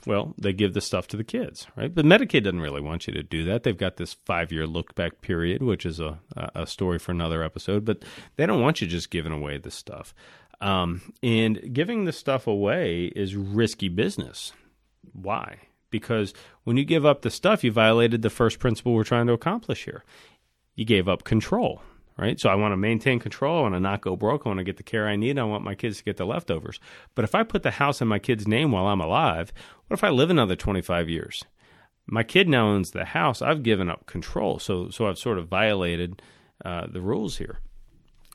Well, 0.07 0.33
they 0.37 0.53
give 0.53 0.73
the 0.73 0.81
stuff 0.81 1.07
to 1.09 1.17
the 1.17 1.23
kids, 1.23 1.67
right? 1.75 1.93
But 1.93 2.05
Medicaid 2.05 2.43
doesn't 2.43 2.61
really 2.61 2.81
want 2.81 3.05
you 3.05 3.13
to 3.13 3.21
do 3.21 3.43
that. 3.45 3.63
They've 3.63 3.77
got 3.77 3.97
this 3.97 4.13
five 4.13 4.51
year 4.51 4.65
look 4.65 4.95
back 4.95 5.21
period, 5.21 5.61
which 5.61 5.85
is 5.85 5.99
a, 5.99 6.19
a 6.55 6.65
story 6.65 6.97
for 6.97 7.11
another 7.11 7.43
episode, 7.43 7.85
but 7.85 8.03
they 8.35 8.45
don't 8.45 8.61
want 8.61 8.81
you 8.81 8.87
just 8.87 9.11
giving 9.11 9.31
away 9.31 9.57
the 9.57 9.69
stuff. 9.69 10.13
Um, 10.59 11.01
and 11.21 11.73
giving 11.73 12.05
the 12.05 12.11
stuff 12.11 12.47
away 12.47 13.05
is 13.15 13.35
risky 13.35 13.89
business. 13.89 14.53
Why? 15.13 15.57
Because 15.89 16.33
when 16.63 16.77
you 16.77 16.85
give 16.85 17.05
up 17.05 17.21
the 17.21 17.29
stuff, 17.29 17.63
you 17.63 17.71
violated 17.71 18.21
the 18.21 18.29
first 18.29 18.59
principle 18.59 18.93
we're 18.93 19.03
trying 19.03 19.27
to 19.27 19.33
accomplish 19.33 19.85
here. 19.85 20.03
You 20.75 20.85
gave 20.85 21.07
up 21.07 21.23
control 21.23 21.83
right? 22.17 22.39
So 22.39 22.49
I 22.49 22.55
want 22.55 22.71
to 22.73 22.77
maintain 22.77 23.19
control. 23.19 23.59
I 23.59 23.61
want 23.61 23.75
to 23.75 23.79
not 23.79 24.01
go 24.01 24.15
broke. 24.15 24.45
I 24.45 24.49
want 24.49 24.59
to 24.59 24.63
get 24.63 24.77
the 24.77 24.83
care 24.83 25.07
I 25.07 25.15
need. 25.15 25.39
I 25.39 25.43
want 25.43 25.63
my 25.63 25.75
kids 25.75 25.97
to 25.97 26.03
get 26.03 26.17
the 26.17 26.25
leftovers. 26.25 26.79
But 27.15 27.25
if 27.25 27.35
I 27.35 27.43
put 27.43 27.63
the 27.63 27.71
house 27.71 28.01
in 28.01 28.07
my 28.07 28.19
kid's 28.19 28.47
name 28.47 28.71
while 28.71 28.87
I'm 28.87 29.01
alive, 29.01 29.51
what 29.87 29.97
if 29.97 30.03
I 30.03 30.09
live 30.09 30.29
another 30.29 30.55
25 30.55 31.09
years? 31.09 31.43
My 32.07 32.23
kid 32.23 32.49
now 32.49 32.67
owns 32.67 32.91
the 32.91 33.05
house. 33.05 33.41
I've 33.41 33.63
given 33.63 33.89
up 33.89 34.05
control. 34.05 34.59
So, 34.59 34.89
so 34.89 35.07
I've 35.07 35.17
sort 35.17 35.37
of 35.37 35.47
violated 35.47 36.21
uh, 36.63 36.87
the 36.87 37.01
rules 37.01 37.37
here. 37.37 37.59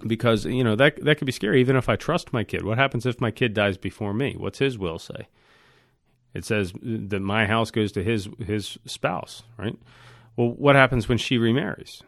Because 0.07 0.45
you 0.45 0.63
know 0.63 0.77
that 0.77 1.03
that 1.05 1.17
could 1.17 1.25
be 1.25 1.33
scary. 1.33 1.59
Even 1.61 1.75
if 1.75 1.89
I 1.89 1.97
trust 1.97 2.31
my 2.31 2.45
kid, 2.45 2.67
what 2.67 2.77
happens 2.77 3.07
if 3.07 3.19
my 3.19 3.31
kid 3.31 3.55
dies 3.55 3.79
before 3.79 4.13
me? 4.13 4.35
What's 4.37 4.59
his 4.59 4.77
will 4.77 4.99
say? 4.99 5.29
It 6.35 6.45
says 6.45 6.75
that 6.83 7.21
my 7.21 7.47
house 7.47 7.71
goes 7.71 7.93
to 7.93 8.05
his 8.05 8.29
his 8.45 8.77
spouse, 8.85 9.43
right? 9.57 9.79
Well, 10.37 10.51
what 10.51 10.77
happens 10.77 11.09
when 11.09 11.17
she 11.17 11.39
remarries? 11.39 12.03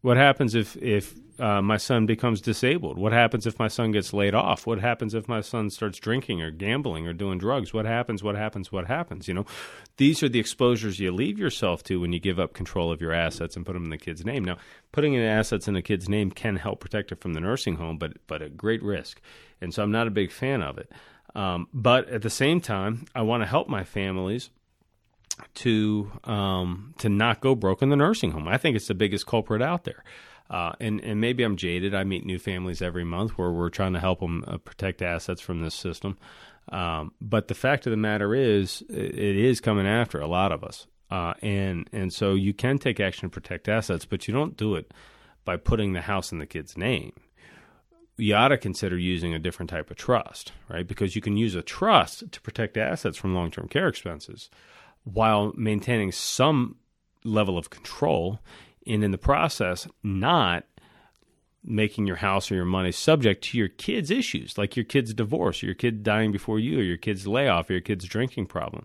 What 0.00 0.16
happens 0.16 0.54
if 0.54 0.76
if 0.76 1.14
uh, 1.40 1.62
my 1.62 1.76
son 1.76 2.06
becomes 2.06 2.40
disabled? 2.40 2.98
What 2.98 3.12
happens 3.12 3.46
if 3.46 3.58
my 3.58 3.68
son 3.68 3.92
gets 3.92 4.12
laid 4.12 4.34
off? 4.34 4.66
What 4.66 4.80
happens 4.80 5.14
if 5.14 5.28
my 5.28 5.40
son 5.40 5.70
starts 5.70 5.98
drinking 5.98 6.42
or 6.42 6.50
gambling 6.50 7.06
or 7.06 7.12
doing 7.12 7.38
drugs? 7.38 7.72
What 7.72 7.84
happens? 7.84 8.22
What 8.22 8.36
happens? 8.36 8.72
What 8.72 8.86
happens? 8.86 9.28
You 9.28 9.34
know, 9.34 9.46
these 9.96 10.22
are 10.22 10.28
the 10.28 10.40
exposures 10.40 10.98
you 10.98 11.12
leave 11.12 11.38
yourself 11.38 11.82
to 11.84 12.00
when 12.00 12.12
you 12.12 12.18
give 12.18 12.40
up 12.40 12.54
control 12.54 12.90
of 12.90 13.00
your 13.00 13.12
assets 13.12 13.56
and 13.56 13.64
put 13.64 13.74
them 13.74 13.84
in 13.84 13.90
the 13.90 13.98
kid's 13.98 14.24
name. 14.24 14.44
Now, 14.44 14.56
putting 14.90 15.14
in 15.14 15.22
assets 15.22 15.68
in 15.68 15.76
a 15.76 15.82
kid's 15.82 16.08
name 16.08 16.30
can 16.30 16.56
help 16.56 16.80
protect 16.80 17.12
it 17.12 17.20
from 17.20 17.34
the 17.34 17.40
nursing 17.40 17.76
home, 17.76 17.98
but 17.98 18.14
but 18.26 18.42
at 18.42 18.56
great 18.56 18.82
risk. 18.82 19.20
And 19.60 19.72
so 19.72 19.82
I'm 19.82 19.92
not 19.92 20.06
a 20.06 20.12
big 20.12 20.32
fan 20.32 20.62
of 20.62 20.78
it. 20.78 20.90
Um, 21.34 21.68
but 21.72 22.08
at 22.08 22.22
the 22.22 22.30
same 22.30 22.60
time, 22.60 23.06
I 23.14 23.22
want 23.22 23.42
to 23.42 23.46
help 23.46 23.68
my 23.68 23.84
families 23.84 24.50
to 25.54 26.10
um, 26.24 26.94
to 26.98 27.08
not 27.08 27.40
go 27.40 27.54
broke 27.54 27.82
in 27.82 27.90
the 27.90 27.96
nursing 27.96 28.32
home. 28.32 28.48
I 28.48 28.58
think 28.58 28.76
it's 28.76 28.88
the 28.88 28.94
biggest 28.94 29.26
culprit 29.26 29.62
out 29.62 29.84
there. 29.84 30.04
Uh, 30.50 30.72
and 30.80 31.00
and 31.00 31.20
maybe 31.20 31.42
I'm 31.42 31.56
jaded. 31.56 31.94
I 31.94 32.04
meet 32.04 32.24
new 32.24 32.38
families 32.38 32.80
every 32.80 33.04
month 33.04 33.32
where 33.36 33.50
we're 33.50 33.68
trying 33.68 33.92
to 33.92 34.00
help 34.00 34.20
them 34.20 34.44
uh, 34.46 34.56
protect 34.58 35.02
assets 35.02 35.40
from 35.40 35.62
this 35.62 35.74
system. 35.74 36.16
Um, 36.70 37.12
but 37.20 37.48
the 37.48 37.54
fact 37.54 37.86
of 37.86 37.90
the 37.90 37.96
matter 37.96 38.34
is, 38.34 38.82
it 38.88 39.36
is 39.36 39.60
coming 39.60 39.86
after 39.86 40.20
a 40.20 40.26
lot 40.26 40.52
of 40.52 40.64
us, 40.64 40.86
uh, 41.10 41.34
and 41.42 41.88
and 41.92 42.12
so 42.12 42.34
you 42.34 42.54
can 42.54 42.78
take 42.78 42.98
action 42.98 43.28
to 43.28 43.32
protect 43.32 43.68
assets, 43.68 44.04
but 44.04 44.26
you 44.26 44.32
don't 44.32 44.56
do 44.56 44.74
it 44.74 44.92
by 45.44 45.56
putting 45.56 45.92
the 45.92 46.02
house 46.02 46.32
in 46.32 46.38
the 46.38 46.46
kid's 46.46 46.76
name. 46.76 47.12
You 48.16 48.34
ought 48.34 48.48
to 48.48 48.58
consider 48.58 48.98
using 48.98 49.32
a 49.32 49.38
different 49.38 49.70
type 49.70 49.90
of 49.90 49.96
trust, 49.96 50.52
right? 50.68 50.86
Because 50.86 51.14
you 51.14 51.22
can 51.22 51.36
use 51.36 51.54
a 51.54 51.62
trust 51.62 52.32
to 52.32 52.40
protect 52.40 52.76
assets 52.76 53.16
from 53.16 53.34
long 53.34 53.50
term 53.50 53.68
care 53.68 53.88
expenses 53.88 54.50
while 55.04 55.52
maintaining 55.56 56.12
some 56.12 56.76
level 57.24 57.58
of 57.58 57.70
control 57.70 58.40
and 58.86 59.04
in 59.04 59.10
the 59.10 59.18
process 59.18 59.86
not 60.02 60.64
making 61.64 62.06
your 62.06 62.16
house 62.16 62.50
or 62.50 62.54
your 62.54 62.64
money 62.64 62.92
subject 62.92 63.44
to 63.44 63.58
your 63.58 63.68
kids' 63.68 64.10
issues, 64.10 64.56
like 64.56 64.76
your 64.76 64.84
kid's 64.84 65.12
divorce, 65.12 65.62
or 65.62 65.66
your 65.66 65.74
kid 65.74 66.02
dying 66.02 66.32
before 66.32 66.58
you, 66.58 66.78
or 66.78 66.82
your 66.82 66.96
kid's 66.96 67.26
layoff, 67.26 67.68
or 67.68 67.74
your 67.74 67.82
kid's 67.82 68.06
drinking 68.06 68.46
problem. 68.46 68.84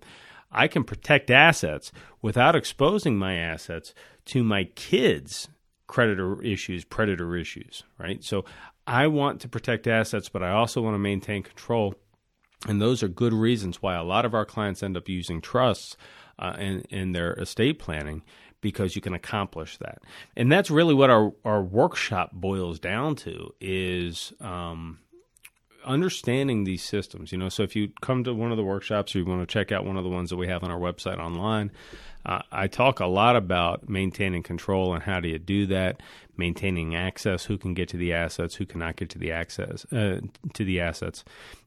I 0.51 0.67
can 0.67 0.83
protect 0.83 1.31
assets 1.31 1.91
without 2.21 2.55
exposing 2.55 3.17
my 3.17 3.35
assets 3.35 3.93
to 4.25 4.43
my 4.43 4.65
kids' 4.65 5.47
creditor 5.87 6.41
issues, 6.41 6.83
predator 6.83 7.35
issues, 7.35 7.83
right? 7.97 8.23
So 8.23 8.45
I 8.85 9.07
want 9.07 9.41
to 9.41 9.49
protect 9.49 9.87
assets, 9.87 10.29
but 10.29 10.43
I 10.43 10.51
also 10.51 10.81
want 10.81 10.95
to 10.95 10.99
maintain 10.99 11.43
control. 11.43 11.95
And 12.67 12.81
those 12.81 13.03
are 13.03 13.07
good 13.07 13.33
reasons 13.33 13.81
why 13.81 13.95
a 13.95 14.03
lot 14.03 14.25
of 14.25 14.33
our 14.33 14.45
clients 14.45 14.83
end 14.83 14.95
up 14.95 15.09
using 15.09 15.41
trusts 15.41 15.97
uh, 16.39 16.55
in, 16.57 16.81
in 16.89 17.11
their 17.11 17.33
estate 17.33 17.79
planning 17.79 18.23
because 18.61 18.95
you 18.95 19.01
can 19.01 19.13
accomplish 19.13 19.77
that. 19.77 19.99
And 20.37 20.51
that's 20.51 20.71
really 20.71 20.93
what 20.93 21.09
our, 21.09 21.33
our 21.43 21.61
workshop 21.61 22.31
boils 22.31 22.79
down 22.79 23.15
to 23.17 23.53
is 23.59 24.31
um, 24.39 24.99
understanding 25.85 26.63
these 26.63 26.81
systems. 26.81 27.31
You 27.31 27.37
know, 27.37 27.49
so 27.49 27.63
if 27.63 27.75
you 27.75 27.89
come 28.01 28.23
to 28.23 28.33
one 28.33 28.51
of 28.51 28.57
the 28.57 28.63
workshops 28.63 29.13
or 29.15 29.19
you 29.19 29.25
want 29.25 29.41
to 29.41 29.53
check 29.53 29.71
out 29.71 29.85
one 29.85 29.97
of 29.97 30.03
the 30.03 30.09
ones 30.09 30.29
that 30.29 30.37
we 30.37 30.47
have 30.47 30.63
on 30.63 30.71
our 30.71 30.79
website 30.79 31.17
online, 31.17 31.71
uh, 32.25 32.41
I 32.51 32.67
talk 32.67 32.99
a 32.99 33.05
lot 33.05 33.35
about 33.35 33.89
maintaining 33.89 34.43
control 34.43 34.93
and 34.93 35.03
how 35.03 35.19
do 35.19 35.27
you 35.27 35.39
do 35.39 35.65
that, 35.67 36.01
maintaining 36.37 36.95
access, 36.95 37.45
who 37.45 37.57
can 37.57 37.73
get 37.73 37.89
to 37.89 37.97
the 37.97 38.13
assets, 38.13 38.55
who 38.55 38.65
cannot 38.65 38.95
get 38.95 39.09
to 39.11 39.19
the 39.19 39.31
access 39.31 39.85
uh, 39.91 40.21
to 40.53 40.63
the 40.63 40.79
assets, 40.79 41.23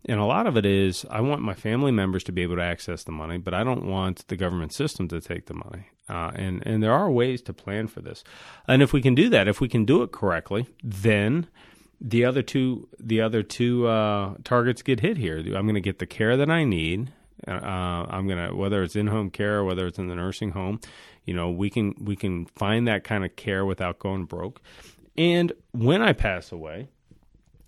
and 0.07 0.19
a 0.19 0.25
lot 0.25 0.47
of 0.47 0.57
it 0.57 0.65
is 0.65 1.05
I 1.11 1.21
want 1.21 1.43
my 1.43 1.55
family 1.55 1.93
members 1.93 2.25
to 2.25 2.33
be 2.33 2.43
able 2.43 2.57
to 2.57 2.63
access 2.63 3.05
the 3.05 3.13
money, 3.13 3.39
but 3.39 3.55
I 3.55 3.65
don't 3.65 3.87
want 3.87 4.27
the 4.29 4.37
government 4.37 4.73
system 4.73 5.09
to 5.09 5.21
take 5.21 5.47
the 5.47 5.55
money. 5.55 5.91
Uh, 6.09 6.31
and 6.35 6.67
and 6.67 6.83
there 6.83 6.93
are 6.93 7.11
ways 7.11 7.43
to 7.43 7.53
plan 7.53 7.89
for 7.89 8.01
this, 8.01 8.25
and 8.67 8.83
if 8.83 8.93
we 8.93 9.03
can 9.03 9.15
do 9.15 9.29
that, 9.29 9.49
if 9.49 9.61
we 9.61 9.69
can 9.69 9.85
do 9.85 10.03
it 10.03 10.13
correctly, 10.13 10.67
then 10.83 11.49
the 12.01 12.25
other 12.25 12.43
two 12.43 12.89
the 12.99 13.21
other 13.21 13.43
two 13.43 13.87
uh, 13.87 14.35
targets 14.45 14.83
get 14.83 15.01
hit 15.01 15.17
here. 15.17 15.39
I'm 15.39 15.67
going 15.67 15.75
to 15.75 15.81
get 15.81 15.99
the 15.99 16.07
care 16.07 16.37
that 16.37 16.51
I 16.51 16.65
need. 16.65 17.13
Uh, 17.47 17.51
I'm 17.51 18.27
to 18.29 18.57
whether 18.57 18.83
it's 18.83 18.97
in 18.97 19.07
home 19.07 19.31
care 19.31 19.59
or 19.59 19.65
whether 19.65 19.87
it's 19.87 19.99
in 19.99 20.09
the 20.09 20.15
nursing 20.15 20.51
home. 20.51 20.81
You 21.25 21.35
know, 21.35 21.51
we 21.51 21.71
can 21.71 21.95
we 22.01 22.17
can 22.17 22.47
find 22.47 22.89
that 22.89 23.05
kind 23.05 23.25
of 23.25 23.37
care 23.37 23.65
without 23.65 23.99
going 23.99 24.25
broke. 24.25 24.61
And 25.19 25.53
when 25.73 26.03
I 26.03 26.13
pass 26.13 26.53
away, 26.53 26.89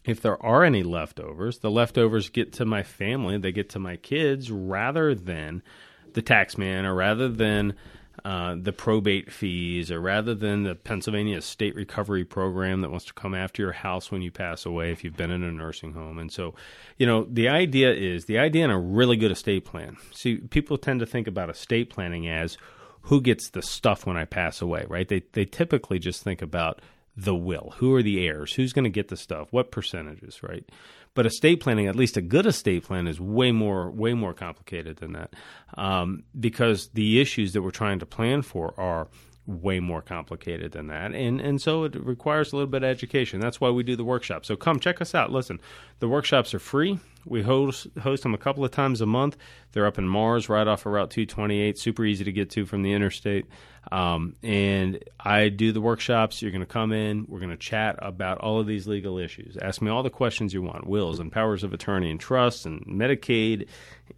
if 0.04 0.20
there 0.20 0.42
are 0.42 0.64
any 0.64 0.82
leftovers, 0.82 1.58
the 1.58 1.70
leftovers 1.70 2.30
get 2.30 2.52
to 2.54 2.64
my 2.64 2.82
family, 2.82 3.36
they 3.38 3.52
get 3.52 3.70
to 3.70 3.78
my 3.78 3.96
kids 3.96 4.50
rather 4.50 5.14
than 5.14 5.62
the 6.14 6.22
tax 6.22 6.56
man 6.56 6.86
or 6.86 6.94
rather 6.94 7.28
than 7.28 7.74
uh, 8.24 8.56
the 8.60 8.72
probate 8.72 9.32
fees, 9.32 9.90
or 9.90 10.00
rather 10.00 10.34
than 10.34 10.64
the 10.64 10.74
Pennsylvania 10.74 11.40
State 11.40 11.74
Recovery 11.74 12.24
Program 12.24 12.80
that 12.80 12.90
wants 12.90 13.06
to 13.06 13.12
come 13.12 13.34
after 13.34 13.62
your 13.62 13.72
house 13.72 14.10
when 14.10 14.22
you 14.22 14.30
pass 14.30 14.66
away 14.66 14.90
if 14.92 15.04
you've 15.04 15.16
been 15.16 15.30
in 15.30 15.42
a 15.42 15.52
nursing 15.52 15.92
home. 15.92 16.18
And 16.18 16.30
so, 16.32 16.54
you 16.96 17.06
know, 17.06 17.26
the 17.30 17.48
idea 17.48 17.92
is 17.92 18.24
the 18.24 18.38
idea 18.38 18.64
in 18.64 18.70
a 18.70 18.78
really 18.78 19.16
good 19.16 19.30
estate 19.30 19.64
plan. 19.64 19.96
See, 20.12 20.36
people 20.36 20.78
tend 20.78 21.00
to 21.00 21.06
think 21.06 21.26
about 21.26 21.50
estate 21.50 21.90
planning 21.90 22.28
as 22.28 22.58
who 23.02 23.20
gets 23.20 23.50
the 23.50 23.62
stuff 23.62 24.06
when 24.06 24.16
I 24.16 24.24
pass 24.24 24.60
away, 24.60 24.84
right? 24.88 25.08
They 25.08 25.22
they 25.32 25.44
typically 25.44 25.98
just 25.98 26.22
think 26.22 26.42
about 26.42 26.80
the 27.18 27.34
will. 27.34 27.74
Who 27.78 27.92
are 27.94 28.02
the 28.02 28.24
heirs? 28.24 28.52
Who's 28.52 28.72
going 28.72 28.84
to 28.84 28.90
get 28.90 29.08
the 29.08 29.16
stuff? 29.16 29.48
What 29.50 29.72
percentages, 29.72 30.40
right? 30.40 30.64
But 31.14 31.26
estate 31.26 31.58
planning, 31.58 31.88
at 31.88 31.96
least 31.96 32.16
a 32.16 32.22
good 32.22 32.46
estate 32.46 32.84
plan, 32.84 33.08
is 33.08 33.20
way 33.20 33.50
more 33.50 33.90
way 33.90 34.14
more 34.14 34.32
complicated 34.32 34.98
than 34.98 35.14
that, 35.14 35.34
um, 35.76 36.22
because 36.38 36.90
the 36.94 37.20
issues 37.20 37.54
that 37.54 37.62
we're 37.62 37.70
trying 37.72 37.98
to 37.98 38.06
plan 38.06 38.42
for 38.42 38.72
are 38.78 39.08
way 39.48 39.80
more 39.80 40.02
complicated 40.02 40.72
than 40.72 40.88
that. 40.88 41.14
And 41.14 41.40
and 41.40 41.60
so 41.60 41.84
it 41.84 41.96
requires 41.96 42.52
a 42.52 42.56
little 42.56 42.70
bit 42.70 42.82
of 42.82 42.90
education. 42.90 43.40
That's 43.40 43.60
why 43.60 43.70
we 43.70 43.82
do 43.82 43.96
the 43.96 44.04
workshop. 44.04 44.44
So 44.44 44.56
come 44.56 44.78
check 44.78 45.00
us 45.00 45.14
out. 45.14 45.32
Listen, 45.32 45.58
the 46.00 46.08
workshops 46.08 46.52
are 46.52 46.58
free. 46.58 47.00
We 47.24 47.42
host 47.42 47.86
host 48.02 48.22
them 48.22 48.34
a 48.34 48.38
couple 48.38 48.62
of 48.64 48.70
times 48.70 49.00
a 49.00 49.06
month. 49.06 49.38
They're 49.72 49.86
up 49.86 49.98
in 49.98 50.06
Mars, 50.06 50.50
right 50.50 50.68
off 50.68 50.84
of 50.84 50.92
Route 50.92 51.10
228. 51.10 51.78
Super 51.78 52.04
easy 52.04 52.24
to 52.24 52.32
get 52.32 52.50
to 52.50 52.66
from 52.66 52.82
the 52.82 52.92
interstate. 52.92 53.46
Um, 53.90 54.36
and 54.42 55.02
I 55.18 55.48
do 55.48 55.72
the 55.72 55.80
workshops. 55.80 56.42
You're 56.42 56.50
going 56.50 56.60
to 56.60 56.66
come 56.66 56.92
in. 56.92 57.24
We're 57.26 57.38
going 57.38 57.50
to 57.50 57.56
chat 57.56 57.98
about 58.00 58.38
all 58.38 58.60
of 58.60 58.66
these 58.66 58.86
legal 58.86 59.16
issues. 59.16 59.56
Ask 59.56 59.80
me 59.80 59.90
all 59.90 60.02
the 60.02 60.10
questions 60.10 60.52
you 60.52 60.60
want: 60.60 60.86
wills 60.86 61.20
and 61.20 61.32
powers 61.32 61.64
of 61.64 61.72
attorney 61.72 62.10
and 62.10 62.20
trusts 62.20 62.66
and 62.66 62.84
Medicaid 62.86 63.66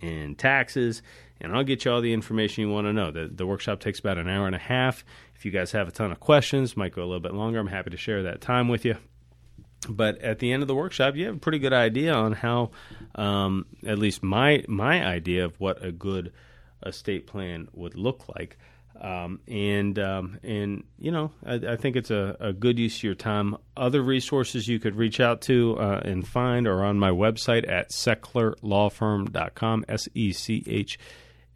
and 0.03 0.37
taxes 0.37 1.03
and 1.40 1.55
I'll 1.55 1.64
get 1.64 1.85
you 1.85 1.92
all 1.92 2.00
the 2.00 2.12
information 2.12 2.62
you 2.62 2.70
want 2.70 2.87
to 2.87 2.92
know. 2.92 3.11
The, 3.11 3.29
the 3.33 3.46
workshop 3.46 3.81
takes 3.81 3.98
about 3.98 4.18
an 4.18 4.29
hour 4.29 4.46
and 4.46 4.55
a 4.55 4.61
half. 4.61 5.05
If 5.35 5.44
you 5.44 5.50
guys 5.50 5.72
have 5.72 5.88
a 5.88 5.90
ton 5.90 6.12
of 6.12 6.20
questions, 6.20 6.76
might 6.76 6.92
go 6.92 7.03
a 7.03 7.05
little 7.05 7.20
bit 7.20 7.35
longer. 7.35 7.59
I'm 7.59 7.66
happy 7.66 7.90
to 7.90 7.96
share 7.96 8.22
that 8.24 8.40
time 8.40 8.68
with 8.68 8.85
you. 8.85 8.96
But 9.88 10.20
at 10.20 10.38
the 10.38 10.53
end 10.53 10.62
of 10.62 10.68
the 10.68 10.74
workshop, 10.74 11.16
you 11.16 11.26
have 11.26 11.37
a 11.37 11.38
pretty 11.38 11.59
good 11.59 11.72
idea 11.72 12.12
on 12.12 12.33
how, 12.33 12.70
um, 13.14 13.64
at 13.87 13.98
least 13.98 14.22
my 14.22 14.62
my 14.68 15.05
idea 15.05 15.46
of 15.46 15.59
what 15.59 15.83
a 15.83 15.90
good 15.90 16.33
estate 16.85 17.26
plan 17.26 17.68
would 17.72 17.94
look 17.96 18.29
like. 18.37 18.59
Um, 19.00 19.40
and 19.48 19.98
um, 19.98 20.38
and 20.42 20.85
you 20.98 21.11
know 21.11 21.33
I, 21.44 21.55
I, 21.55 21.76
think 21.76 21.96
it's 21.96 22.11
a, 22.11 22.37
a, 22.38 22.53
good 22.53 22.79
use 22.79 22.98
of 22.98 23.03
your 23.03 23.14
time. 23.14 23.57
Other 23.74 24.03
resources 24.03 24.68
you 24.68 24.79
could 24.79 24.94
reach 24.94 25.20
out 25.20 25.40
to 25.42 25.79
uh, 25.79 26.03
and 26.05 26.29
find 26.29 26.68
are 26.68 26.85
on 26.85 26.98
my 26.98 27.09
website 27.09 27.66
at 27.66 27.92
sechlerlawfirm.com. 27.92 29.87
S 29.88 30.07
e 30.12 30.33
c 30.33 30.62
h 30.66 30.98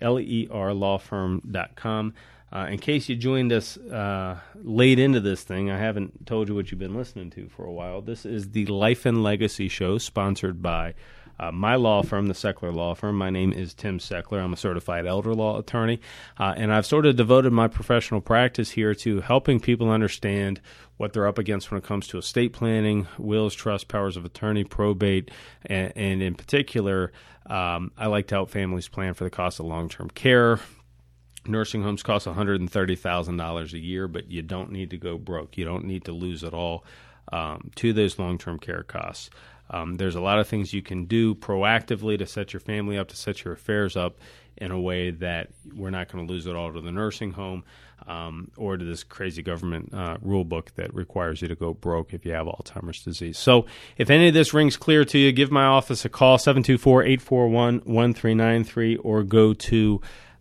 L-E-R 0.05 0.71
lawfirm.com. 0.71 2.15
Uh, 2.53 2.67
in 2.71 2.79
case 2.79 3.09
you 3.09 3.17
joined 3.17 3.53
us 3.53 3.77
uh, 3.77 4.39
late 4.63 5.01
into 5.01 5.19
this 5.19 5.43
thing, 5.43 5.71
I 5.71 5.79
haven't 5.79 6.25
told 6.27 6.49
you 6.49 6.55
what 6.55 6.71
you've 6.71 6.79
been 6.79 6.95
listening 6.95 7.31
to 7.31 7.49
for 7.49 7.65
a 7.65 7.73
while. 7.73 8.01
This 8.01 8.25
is 8.25 8.51
the 8.51 8.67
Life 8.67 9.07
and 9.07 9.25
Legacy 9.25 9.67
Show, 9.67 9.99
sponsored 9.99 10.63
by 10.63 10.95
uh, 11.41 11.51
my 11.51 11.75
law 11.75 12.03
firm, 12.03 12.27
the 12.29 12.35
Sechler 12.35 12.73
Law 12.73 12.95
Firm. 12.95 13.17
My 13.17 13.31
name 13.31 13.53
is 13.53 13.75
Tim 13.75 13.99
Sechler. 13.99 14.41
I'm 14.41 14.53
a 14.53 14.57
certified 14.57 15.05
elder 15.07 15.35
law 15.35 15.59
attorney, 15.59 16.01
uh, 16.39 16.55
and 16.57 16.73
I've 16.73 16.87
sort 16.87 17.07
of 17.07 17.17
devoted 17.17 17.53
my 17.53 17.67
professional 17.67 18.21
practice 18.21 18.71
here 18.71 18.95
to 18.97 19.21
helping 19.21 19.59
people 19.59 19.91
understand 19.91 20.61
what 20.97 21.13
they're 21.13 21.27
up 21.27 21.39
against 21.39 21.73
when 21.73 21.79
it 21.79 21.85
comes 21.85 22.07
to 22.09 22.19
estate 22.19 22.53
planning, 22.53 23.09
wills, 23.19 23.53
trust, 23.55 23.89
powers 23.89 24.17
of 24.17 24.25
attorney, 24.25 24.63
probate, 24.63 25.31
and, 25.67 25.93
and 25.97 26.23
in 26.23 26.37
particular, 26.37 27.11
um, 27.47 27.93
I 27.97 28.07
like 28.07 28.29
to 28.29 28.37
help 28.37 28.51
families 28.51 28.89
plan 28.89 29.15
for 29.15 29.25
the 29.25 29.31
cost 29.31 29.61
of 29.61 29.67
long 29.67 29.89
term 29.89 30.11
care. 30.11 30.61
Nursing 31.47 31.83
homes 31.83 32.03
cost 32.03 32.27
$130,000 32.27 33.73
a 33.73 33.79
year, 33.79 34.09
but 34.09 34.31
you 34.31 34.41
don't 34.41 34.73
need 34.73 34.91
to 34.91 34.97
go 34.97 35.19
broke. 35.19 35.59
You 35.59 35.67
don't 35.67 35.85
need 35.85 36.07
to 36.07 36.13
lose 36.13 36.43
it 36.43 36.55
all 36.55 36.85
um, 37.33 37.71
to 37.77 37.93
those 37.93 38.19
long 38.19 38.39
term 38.39 38.59
care 38.59 38.83
costs. 38.83 39.29
Um, 39.71 39.97
there's 39.97 40.15
a 40.15 40.21
lot 40.21 40.39
of 40.39 40.49
things 40.49 40.73
you 40.73 40.83
can 40.83 41.07
do 41.07 41.35
proactively 41.35 42.19
to 42.19 42.27
set 42.27 42.53
your 42.53 42.61
family 42.61 42.99
up, 42.99 43.09
to 43.09 43.17
set 43.17 43.45
your 43.45 43.55
affairs 43.55 43.97
up 43.97 44.19
in 44.57 44.71
a 44.71 44.81
way 44.81 45.11
that 45.11 45.49
we're 45.75 45.91
not 45.91 46.11
going 46.11 46.27
to 46.27 46.33
lose 46.33 46.47
it 46.47 46.55
all 46.55 46.73
to 46.73 46.81
the 46.81 46.93
nursing 46.93 47.33
home 47.33 47.65
um, 48.07 48.51
or 48.57 48.77
to 48.77 48.85
this 48.85 49.03
crazy 49.03 49.43
government 49.43 49.93
uh, 49.93 50.17
rule 50.21 50.45
book 50.45 50.75
that 50.77 50.95
requires 50.95 51.41
you 51.41 51.49
to 51.49 51.55
go 51.55 51.73
broke 51.73 52.13
if 52.13 52.25
you 52.25 52.33
have 52.33 52.47
Alzheimer's 52.47 53.03
disease. 53.03 53.39
So, 53.39 53.67
if 53.97 54.11
any 54.11 54.29
of 54.29 54.35
this 54.35 54.53
rings 54.53 54.77
clear 54.77 55.05
to 55.07 55.19
you, 55.19 55.33
give 55.33 55.51
my 55.51 55.65
office 55.65 56.05
a 56.05 56.09
call 56.09 56.39
724 56.39 57.03
841 57.05 57.75
1393 57.85 58.97
or 58.97 59.23
go 59.23 59.55
to 59.55 60.01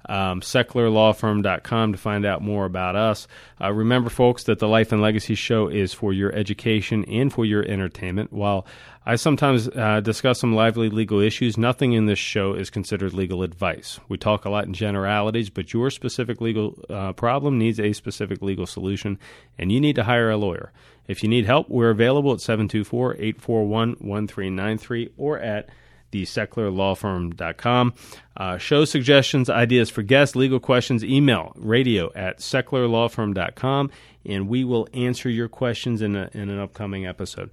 um, 0.10 0.42
SechlerLawFirm.com 0.42 1.92
to 1.94 1.98
find 1.98 2.26
out 2.26 2.42
more 2.42 2.66
about 2.66 2.96
us. 2.96 3.28
Uh, 3.62 3.72
remember, 3.72 4.10
folks, 4.10 4.44
that 4.46 4.60
the 4.60 4.68
Life 4.68 4.92
and 4.92 5.02
Legacy 5.02 5.36
Show 5.36 5.68
is 5.68 5.94
for 5.94 6.14
your 6.14 6.34
education 6.34 7.06
and 7.06 7.32
for 7.32 7.46
your 7.46 7.64
entertainment. 7.64 8.34
While 8.34 8.66
I 9.06 9.16
sometimes 9.16 9.68
uh, 9.68 10.00
discuss 10.02 10.40
some 10.40 10.56
lively 10.56 10.90
legal 10.90 11.20
issues, 11.20 11.58
nothing 11.58 11.94
in 11.94 12.06
this 12.06 12.20
show 12.20 12.54
is 12.54 12.70
considered 12.70 13.14
legal 13.14 13.44
advice. 13.44 14.00
We 14.08 14.18
talk 14.18 14.46
a 14.46 14.50
lot 14.50 14.66
in 14.66 14.74
generalities, 14.74 15.50
but 15.50 15.74
your 15.74 15.90
specific 15.90 16.40
legal 16.40 16.78
uh, 16.90 17.14
problem 17.14 17.58
needs 17.58 17.80
a 17.80 17.94
specific 17.94 18.42
legal 18.42 18.66
solution, 18.66 19.20
and 19.58 19.72
you 19.72 19.82
need 19.82 19.96
to 19.96 20.04
hire 20.04 20.30
a 20.30 20.38
lawyer. 20.38 20.72
If 21.08 21.22
you 21.22 21.28
need 21.28 21.46
help, 21.46 21.70
we're 21.70 21.90
available 21.90 22.32
at 22.32 22.40
724 22.40 23.16
841 23.16 23.90
1393 24.00 25.10
or 25.18 25.38
at 25.40 25.68
thesechlerlawfirm.com. 26.14 27.94
Uh, 28.36 28.58
show 28.58 28.86
suggestions, 28.86 29.50
ideas 29.50 29.90
for 29.90 30.02
guests, 30.04 30.36
legal 30.36 30.60
questions, 30.60 31.04
email 31.04 31.54
radio 31.56 32.12
at 32.16 32.38
sechlerlawfirm.com, 32.40 33.92
and 34.26 34.48
we 34.48 34.64
will 34.64 34.88
answer 34.94 35.30
your 35.30 35.50
questions 35.50 36.02
in, 36.02 36.16
a, 36.16 36.30
in 36.34 36.50
an 36.50 36.60
upcoming 36.60 37.06
episode. 37.06 37.50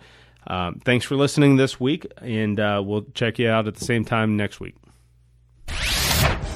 Um, 0.46 0.80
thanks 0.84 1.04
for 1.04 1.16
listening 1.16 1.56
this 1.56 1.78
week, 1.78 2.06
and 2.20 2.58
uh, 2.58 2.82
we'll 2.84 3.04
check 3.14 3.38
you 3.38 3.48
out 3.48 3.66
at 3.66 3.74
the 3.74 3.84
same 3.84 4.04
time 4.04 4.36
next 4.36 4.60
week. 4.60 4.74